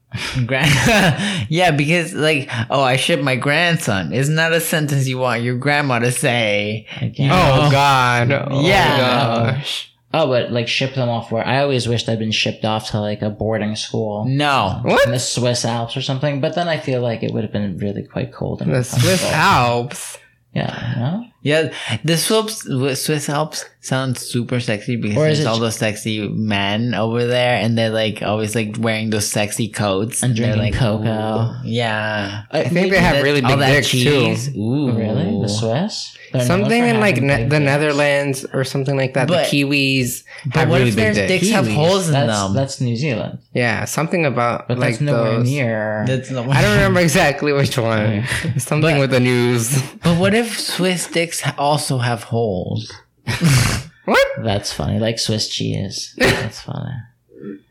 [0.45, 4.13] Grand- yeah, because like, oh, I ship my grandson.
[4.13, 6.87] Isn't that a sentence you want your grandma to say?
[7.01, 7.31] Again.
[7.31, 8.31] Oh, oh God!
[8.31, 8.97] Oh Yeah.
[8.97, 9.93] gosh!
[10.17, 12.99] Oh, but like ship them off where I always wished I'd been shipped off to
[13.01, 14.81] like a boarding school No.
[14.83, 15.07] in What?
[15.09, 16.39] the Swiss Alps or something.
[16.41, 18.61] But then I feel like it would have been really quite cold.
[18.61, 19.23] In The Swiss.
[19.31, 20.17] Alps.
[20.53, 21.25] Yeah, you know?
[21.45, 21.71] Yeah,
[22.03, 22.65] the Swiss
[23.05, 27.77] Swiss Alps sounds super sexy because Or there's all those sexy men over there, and
[27.77, 31.53] they're like always like wearing those sexy coats And they're drinking like, cocoa.
[31.63, 34.51] Yeah, I think they have That- really big dicks cheese.
[34.51, 34.59] too.
[34.59, 36.17] Ooh, oh, Really, the Swiss?
[36.33, 37.59] They're Something in like ne- the.
[37.59, 39.27] Netherlands or something like that.
[39.27, 41.43] But- the Kiwis But have what really if big their dicks.
[41.45, 42.53] dicks have holes in that's, them?
[42.55, 45.45] That's New Zealand, Yeah, something about but like that's nowhere those.
[45.49, 46.03] near.
[46.07, 48.25] That's not I don't remember exactly which one.
[48.57, 49.79] Something But- with the news.
[50.03, 52.91] But what if Swiss dicks also have holes?
[54.05, 54.27] What?
[54.43, 56.13] That's funny, like Swiss cheese.
[56.17, 56.93] That's funny.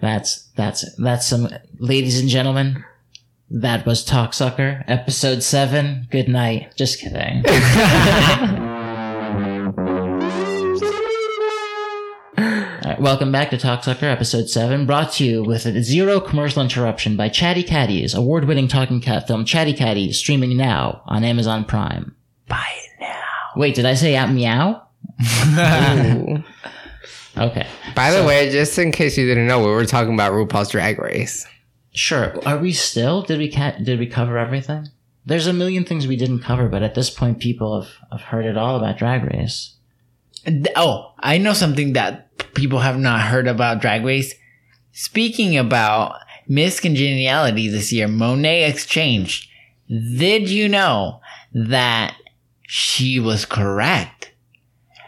[0.00, 1.48] That's that's that's some,
[1.78, 2.84] ladies and gentlemen.
[3.50, 6.08] That was Talk Sucker, episode seven.
[6.10, 6.74] Good night.
[6.76, 7.44] Just kidding.
[12.84, 16.60] Right, welcome back to Talk Sucker, episode seven, brought to you with a zero commercial
[16.62, 22.14] interruption by Chatty Catties, award-winning talking cat film Chatty Catty, streaming now on Amazon Prime.
[22.46, 22.83] Buy it.
[23.56, 24.82] Wait, did I say out meow?
[27.36, 27.66] Okay.
[27.94, 30.98] By the way, just in case you didn't know, we were talking about RuPaul's Drag
[30.98, 31.46] Race.
[31.92, 32.34] Sure.
[32.46, 33.22] Are we still?
[33.22, 34.88] Did we ca- did we cover everything?
[35.26, 38.44] There's a million things we didn't cover, but at this point, people have, have heard
[38.44, 39.74] it all about Drag Race.
[40.76, 44.34] Oh, I know something that people have not heard about Drag Race.
[44.92, 49.50] Speaking about Miss Congeniality this year, Monét X Change.
[49.88, 51.20] Did you know
[51.52, 52.16] that
[52.66, 54.32] she was correct?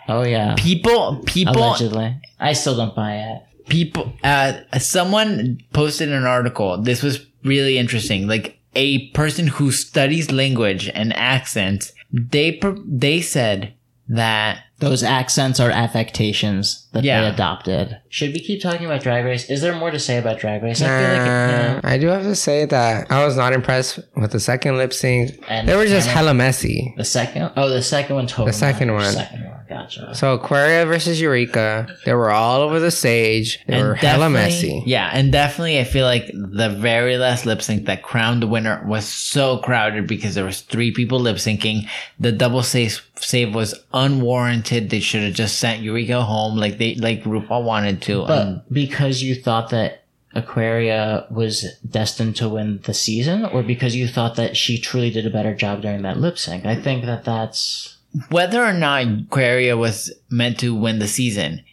[0.09, 2.17] Oh yeah, People, people, allegedly.
[2.39, 3.43] I still don't buy it.
[3.69, 10.31] people uh someone posted an article this was really interesting like a person who studies
[10.31, 13.73] language and accents they they said
[14.09, 17.23] that Those accents are affectations that Yeah.
[17.23, 17.97] they adopted.
[18.11, 19.49] Should we keep talking about Drag Race?
[19.49, 20.83] Is there more to say about Drag Race?
[20.83, 23.37] I feel like Nah, it, you know, I do have to say that I was
[23.37, 25.43] not impressed with the second lip sync.
[25.49, 26.93] And- They were just and- hella messy.
[26.97, 27.51] the second.
[27.57, 28.49] Oh, the second one totally.
[28.51, 29.15] The second matters.
[29.17, 29.25] one.
[29.25, 29.53] Second one.
[29.69, 30.15] Gotcha.
[30.15, 33.59] So Aquaria versus Eureka, they were all over the stage.
[33.67, 34.83] They and were hella definitely- messy.
[34.87, 38.81] yeah and definitely i feel like the very last lip sync that crowned the winner
[38.87, 41.89] was so crowded because there was three people lip syncing
[42.21, 46.95] the double save save was unwarranted they should have just sent eureka home like they
[46.97, 50.03] like rupaul wanted to But and because you thought that
[50.35, 55.27] Aquaria was destined to win the season, or because you thought that she truly did
[55.27, 57.97] a better job during that lip sync, I think that that's
[58.29, 61.65] whether or not Aquaria was meant to win the season,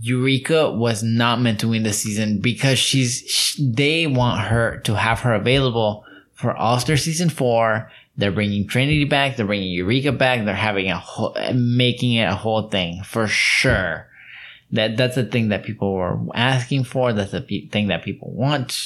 [0.00, 4.94] Eureka was not meant to win the season because she's sh- they want her to
[4.94, 7.90] have her available for All Star season four.
[8.16, 9.36] They're bringing Trinity back.
[9.36, 10.44] They're bringing Eureka back.
[10.44, 14.08] They're having a whole, making it a whole thing for sure.
[14.72, 17.12] That that's the thing that people were asking for.
[17.12, 18.78] That's the pe- thing that people want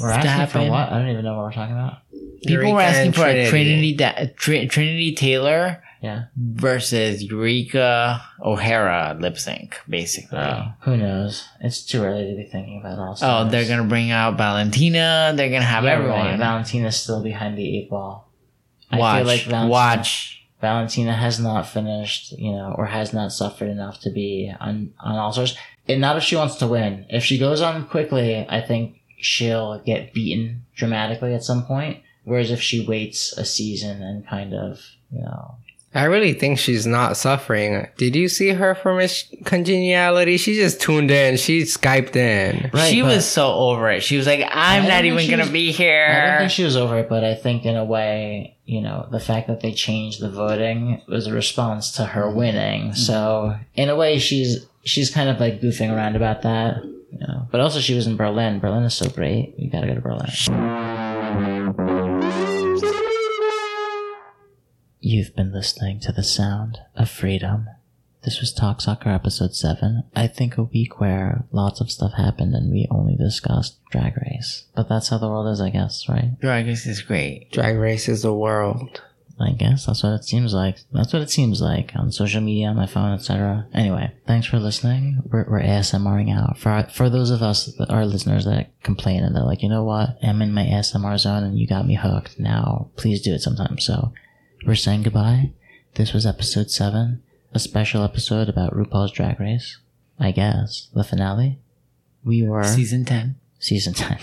[0.00, 0.64] we're to asking happen.
[0.66, 0.90] for what?
[0.92, 1.98] I don't even know what we're talking about.
[2.10, 3.50] People Eureka were asking and for a Trinity.
[3.50, 6.24] Trinity da- Tr- Trinity Taylor Yeah.
[6.36, 10.38] versus Eureka O'Hara lip sync, basically.
[10.38, 11.44] Oh, who knows?
[11.60, 13.16] It's too early to be thinking about all.
[13.22, 15.32] Oh, they're gonna bring out Valentina.
[15.36, 16.18] They're gonna have yeah, everyone.
[16.26, 16.36] Right.
[16.38, 18.27] Valentina's still behind the eight ball.
[18.90, 20.42] I watch, feel like Valentina, watch.
[20.60, 25.16] Valentina has not finished, you know, or has not suffered enough to be on on
[25.16, 25.56] All Stars.
[25.86, 27.06] And not if she wants to win.
[27.08, 32.02] If she goes on quickly, I think she'll get beaten dramatically at some point.
[32.24, 34.80] Whereas if she waits a season and kind of,
[35.10, 35.56] you know,
[35.94, 37.88] I really think she's not suffering.
[37.96, 40.36] Did you see her for Miss Congeniality?
[40.36, 41.38] She just tuned in.
[41.38, 42.70] She Skyped in.
[42.74, 44.02] Right, she was so over it.
[44.02, 46.98] She was like, I'm not even gonna was- be I don't think she was over
[46.98, 50.30] it, but I think in a way, you know, the fact that they changed the
[50.30, 52.90] voting was a response to her winning.
[52.90, 52.94] Mm-hmm.
[52.94, 56.84] So in a way, she's she's kind of like goofing around about that.
[56.84, 58.60] You know, but also she was in Berlin.
[58.60, 59.54] Berlin is so great.
[59.58, 60.28] You gotta go to Berlin.
[65.10, 67.66] You've been listening to the sound of freedom.
[68.24, 70.02] This was Talk Sucker episode 7.
[70.14, 74.66] I think a week where lots of stuff happened and we only discussed Drag Race.
[74.76, 76.38] But that's how the world is, I guess, right?
[76.42, 77.50] Drag Race is great.
[77.52, 79.00] Drag Race is the world.
[79.40, 80.76] I guess that's what it seems like.
[80.92, 83.66] That's what it seems like on social media, on my phone, etc.
[83.72, 85.22] Anyway, thanks for listening.
[85.24, 89.34] We're, we're ASMRing out for our, for those of us, our listeners that complain and
[89.34, 92.38] they're like, you know what, I'm in my ASMR zone and you got me hooked.
[92.38, 93.78] Now, please do it sometime.
[93.78, 94.12] So,
[94.66, 95.52] we're saying goodbye.
[95.94, 99.78] This was episode seven, a special episode about RuPaul's Drag Race.
[100.18, 100.88] I guess.
[100.94, 101.58] The finale.
[102.24, 102.64] We were.
[102.64, 103.36] Season 10.
[103.58, 104.18] season 10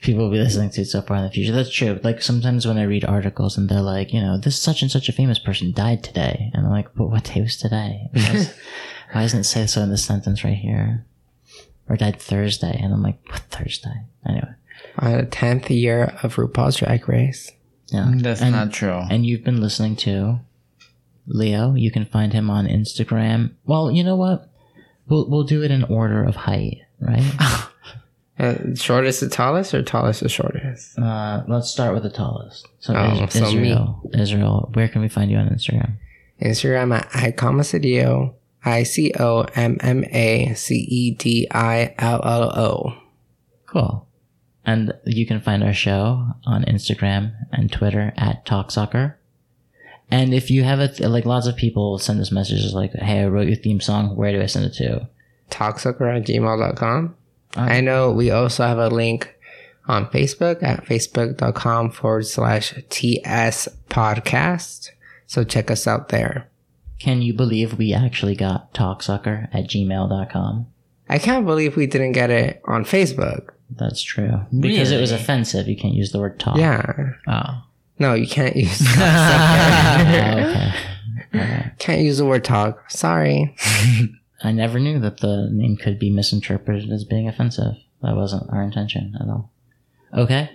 [0.00, 1.52] people will be listening to it so far in the future.
[1.52, 1.98] That's true.
[2.02, 5.08] Like sometimes when i read articles and they're like you know this such and such
[5.08, 6.50] a famous person died today.
[6.54, 8.08] And i'm like but what day was today?
[8.12, 8.52] Because
[9.12, 11.04] why doesn't it say so in the sentence right here?
[11.88, 12.78] Or died thursday.
[12.80, 14.02] And i'm like what thursday?
[14.26, 14.54] Anyway.
[15.00, 17.50] Uh, On the 10th year of RuPaul's Drag Race.
[17.88, 19.00] Yeah That's and, not true.
[19.10, 20.40] and you've been listening to
[21.26, 24.48] leo you can find him on instagram well you know what
[25.08, 27.32] we'll, we'll do it in order of height right
[28.38, 30.96] Uh, shortest to tallest or tallest to shortest?
[30.96, 32.68] Uh, let's start with the tallest.
[32.78, 33.42] So, Oh, Is- so.
[33.46, 35.94] Israel, Israel, where can we find you on Instagram?
[36.40, 38.34] Instagram at iCommaCedillo.
[38.64, 42.96] I C O M M A C E D I L L O.
[43.66, 44.06] Cool.
[44.68, 49.16] And you can find our show on Instagram and Twitter at Talk Sucker.
[50.10, 53.28] And if you have it, like lots of people send us messages like, "Hey, I
[53.28, 54.14] wrote your theme song.
[54.14, 55.08] Where do I send it to?"
[55.50, 57.14] Talksucker at gmail.com.
[57.56, 57.76] Okay.
[57.76, 59.34] I know we also have a link
[59.86, 64.90] on Facebook at facebook.com forward slash TS podcast.
[65.26, 66.50] So check us out there.
[66.98, 70.66] Can you believe we actually got talksucker at gmail.com?
[71.08, 73.54] I can't believe we didn't get it on Facebook.
[73.70, 74.40] That's true.
[74.58, 75.68] Because it was offensive.
[75.68, 76.56] You can't use the word talk.
[76.56, 77.12] Yeah.
[77.26, 77.62] Oh.
[77.98, 80.72] No, you can't use Oh,
[81.32, 81.72] okay.
[81.78, 82.90] can't use the word talk.
[82.90, 83.54] Sorry.
[84.42, 87.74] I never knew that the name could be misinterpreted as being offensive.
[88.02, 89.50] That wasn't our intention at all.
[90.14, 90.48] Okay.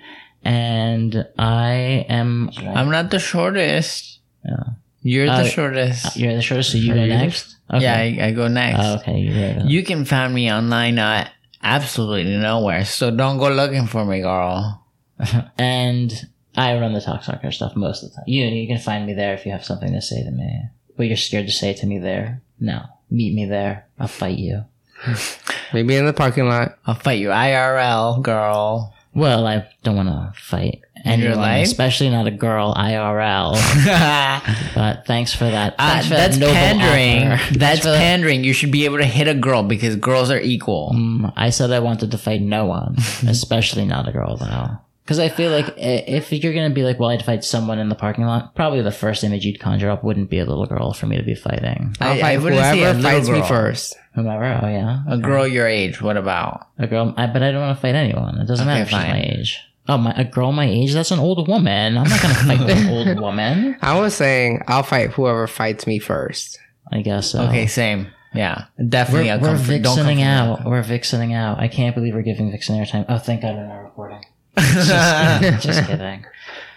[0.43, 2.49] And I am.
[2.57, 4.19] I'm not the shortest.
[4.45, 4.55] Yeah.
[5.01, 6.15] You're Uh, the shortest.
[6.15, 7.57] You're the shortest, so you Are go you next?
[7.73, 7.83] Okay.
[7.83, 8.79] Yeah, I, I go next.
[8.81, 11.31] Oh, okay, you You can find me online at
[11.63, 14.85] absolutely nowhere, so don't go looking for me, girl.
[15.57, 18.25] and I run the Talk Sucker stuff most of the time.
[18.27, 20.63] You, you can find me there if you have something to say to me.
[20.95, 22.41] But you're scared to say it to me there?
[22.59, 22.83] No.
[23.09, 23.87] Meet me there.
[23.99, 24.65] I'll fight you.
[25.73, 26.77] Maybe in the parking lot.
[26.85, 28.93] I'll fight you IRL, girl.
[29.13, 31.65] Well, I don't want to fight anyone, life?
[31.67, 33.53] especially not a girl IRL.
[34.75, 35.75] but thanks for that.
[35.77, 37.31] Uh, for that's that pandering.
[37.31, 37.53] offer.
[37.57, 37.97] That's for that.
[37.97, 38.43] pandering.
[38.43, 40.91] You should be able to hit a girl because girls are equal.
[40.95, 42.95] Mm, I said I wanted to fight no one,
[43.27, 44.77] especially not a girl, though.
[45.03, 47.89] Because I feel like if you're going to be like, well, I'd fight someone in
[47.89, 50.93] the parking lot, probably the first image you'd conjure up wouldn't be a little girl
[50.93, 51.93] for me to be fighting.
[51.99, 53.95] I'll I- fight I wouldn't say a whoever little fights me first.
[54.15, 55.03] Whomever, oh yeah.
[55.09, 56.67] A girl your age, what about?
[56.77, 58.37] A girl, I, but I don't want to fight anyone.
[58.39, 59.09] It doesn't Okay, matter if she's fine.
[59.09, 59.59] my age.
[59.87, 60.93] Oh, my, a girl my age?
[60.93, 61.97] That's an old woman.
[61.97, 63.75] I'm not going to fight an old woman.
[63.81, 66.57] I was saying I'll fight whoever fights me first.
[66.91, 67.43] I guess so.
[67.43, 68.07] Okay, same.
[68.33, 69.27] Yeah, definitely.
[69.29, 70.65] We're, a we're comfort, vixening comfort- out.
[70.69, 71.59] We're vixening out.
[71.59, 73.05] I can't believe we're giving Vixen airtime.
[73.09, 74.23] Oh, thank God we're not recording.
[74.57, 75.59] Just kidding.
[75.59, 76.25] Just kidding.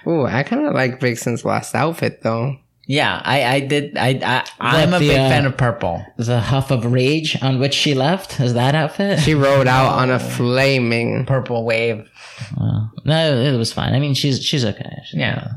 [0.07, 2.57] Ooh, I kind of like Vixen's last outfit though.
[2.89, 3.97] Yeah, I, I did.
[3.97, 6.05] I, I I'm a the, big uh, fan of purple.
[6.19, 9.19] The huff of rage on which she left is that outfit.
[9.21, 11.27] She rode out on a flaming.
[11.27, 12.09] Purple wave.
[12.61, 13.93] Oh, no, it was fine.
[13.95, 14.99] I mean, she's she's okay.
[15.07, 15.49] She- Yeah.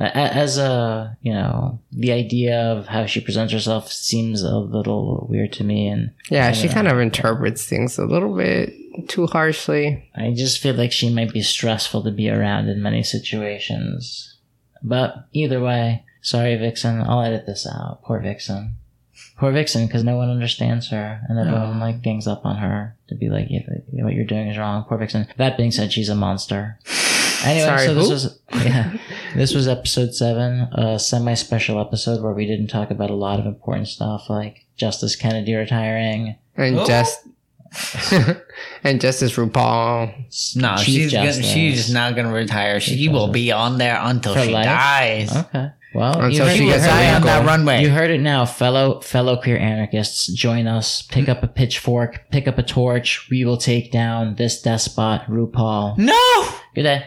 [0.00, 5.26] A- As a you know, the idea of how she presents herself seems a little
[5.30, 8.72] weird to me, and Yeah, she kind of interprets things a little bit
[9.08, 10.10] too harshly.
[10.16, 14.38] I just feel like she might be stressful to be around in many situations.
[14.82, 17.02] But either way, sorry, Vixen.
[17.02, 18.02] I'll edit this out.
[18.02, 18.76] Poor Vixen.
[19.36, 23.14] Poor Vixen, because no one understands her, and everyone like gangs up on her to
[23.14, 23.60] be like, "Yeah,
[24.04, 25.26] "What you're doing is wrong." Poor Vixen.
[25.36, 26.78] That being said, she's a monster.
[27.44, 28.12] Anyway, Sorry, so this who?
[28.12, 28.96] was yeah,
[29.34, 33.46] this was episode seven, a semi-special episode where we didn't talk about a lot of
[33.46, 36.36] important stuff like Justice Kennedy retiring.
[36.56, 36.86] And Oh.
[36.86, 37.18] just
[38.84, 40.14] and Justice RuPaul.
[40.56, 41.46] No, Chief she's gonna, Justice.
[41.50, 42.78] she's not gonna retire.
[42.80, 44.64] She will be on there until For she life?
[44.66, 45.36] dies.
[45.36, 45.68] Okay.
[45.94, 47.82] Well, you Until heard, she She gets a on that runway.
[47.82, 50.26] you heard it now, fellow fellow queer anarchists.
[50.32, 51.02] Join us.
[51.02, 52.30] Pick up a pitchfork.
[52.30, 53.28] Pick up a torch.
[53.30, 55.98] We will take down this despot, RuPaul.
[55.98, 56.48] no.
[56.74, 57.04] Good day.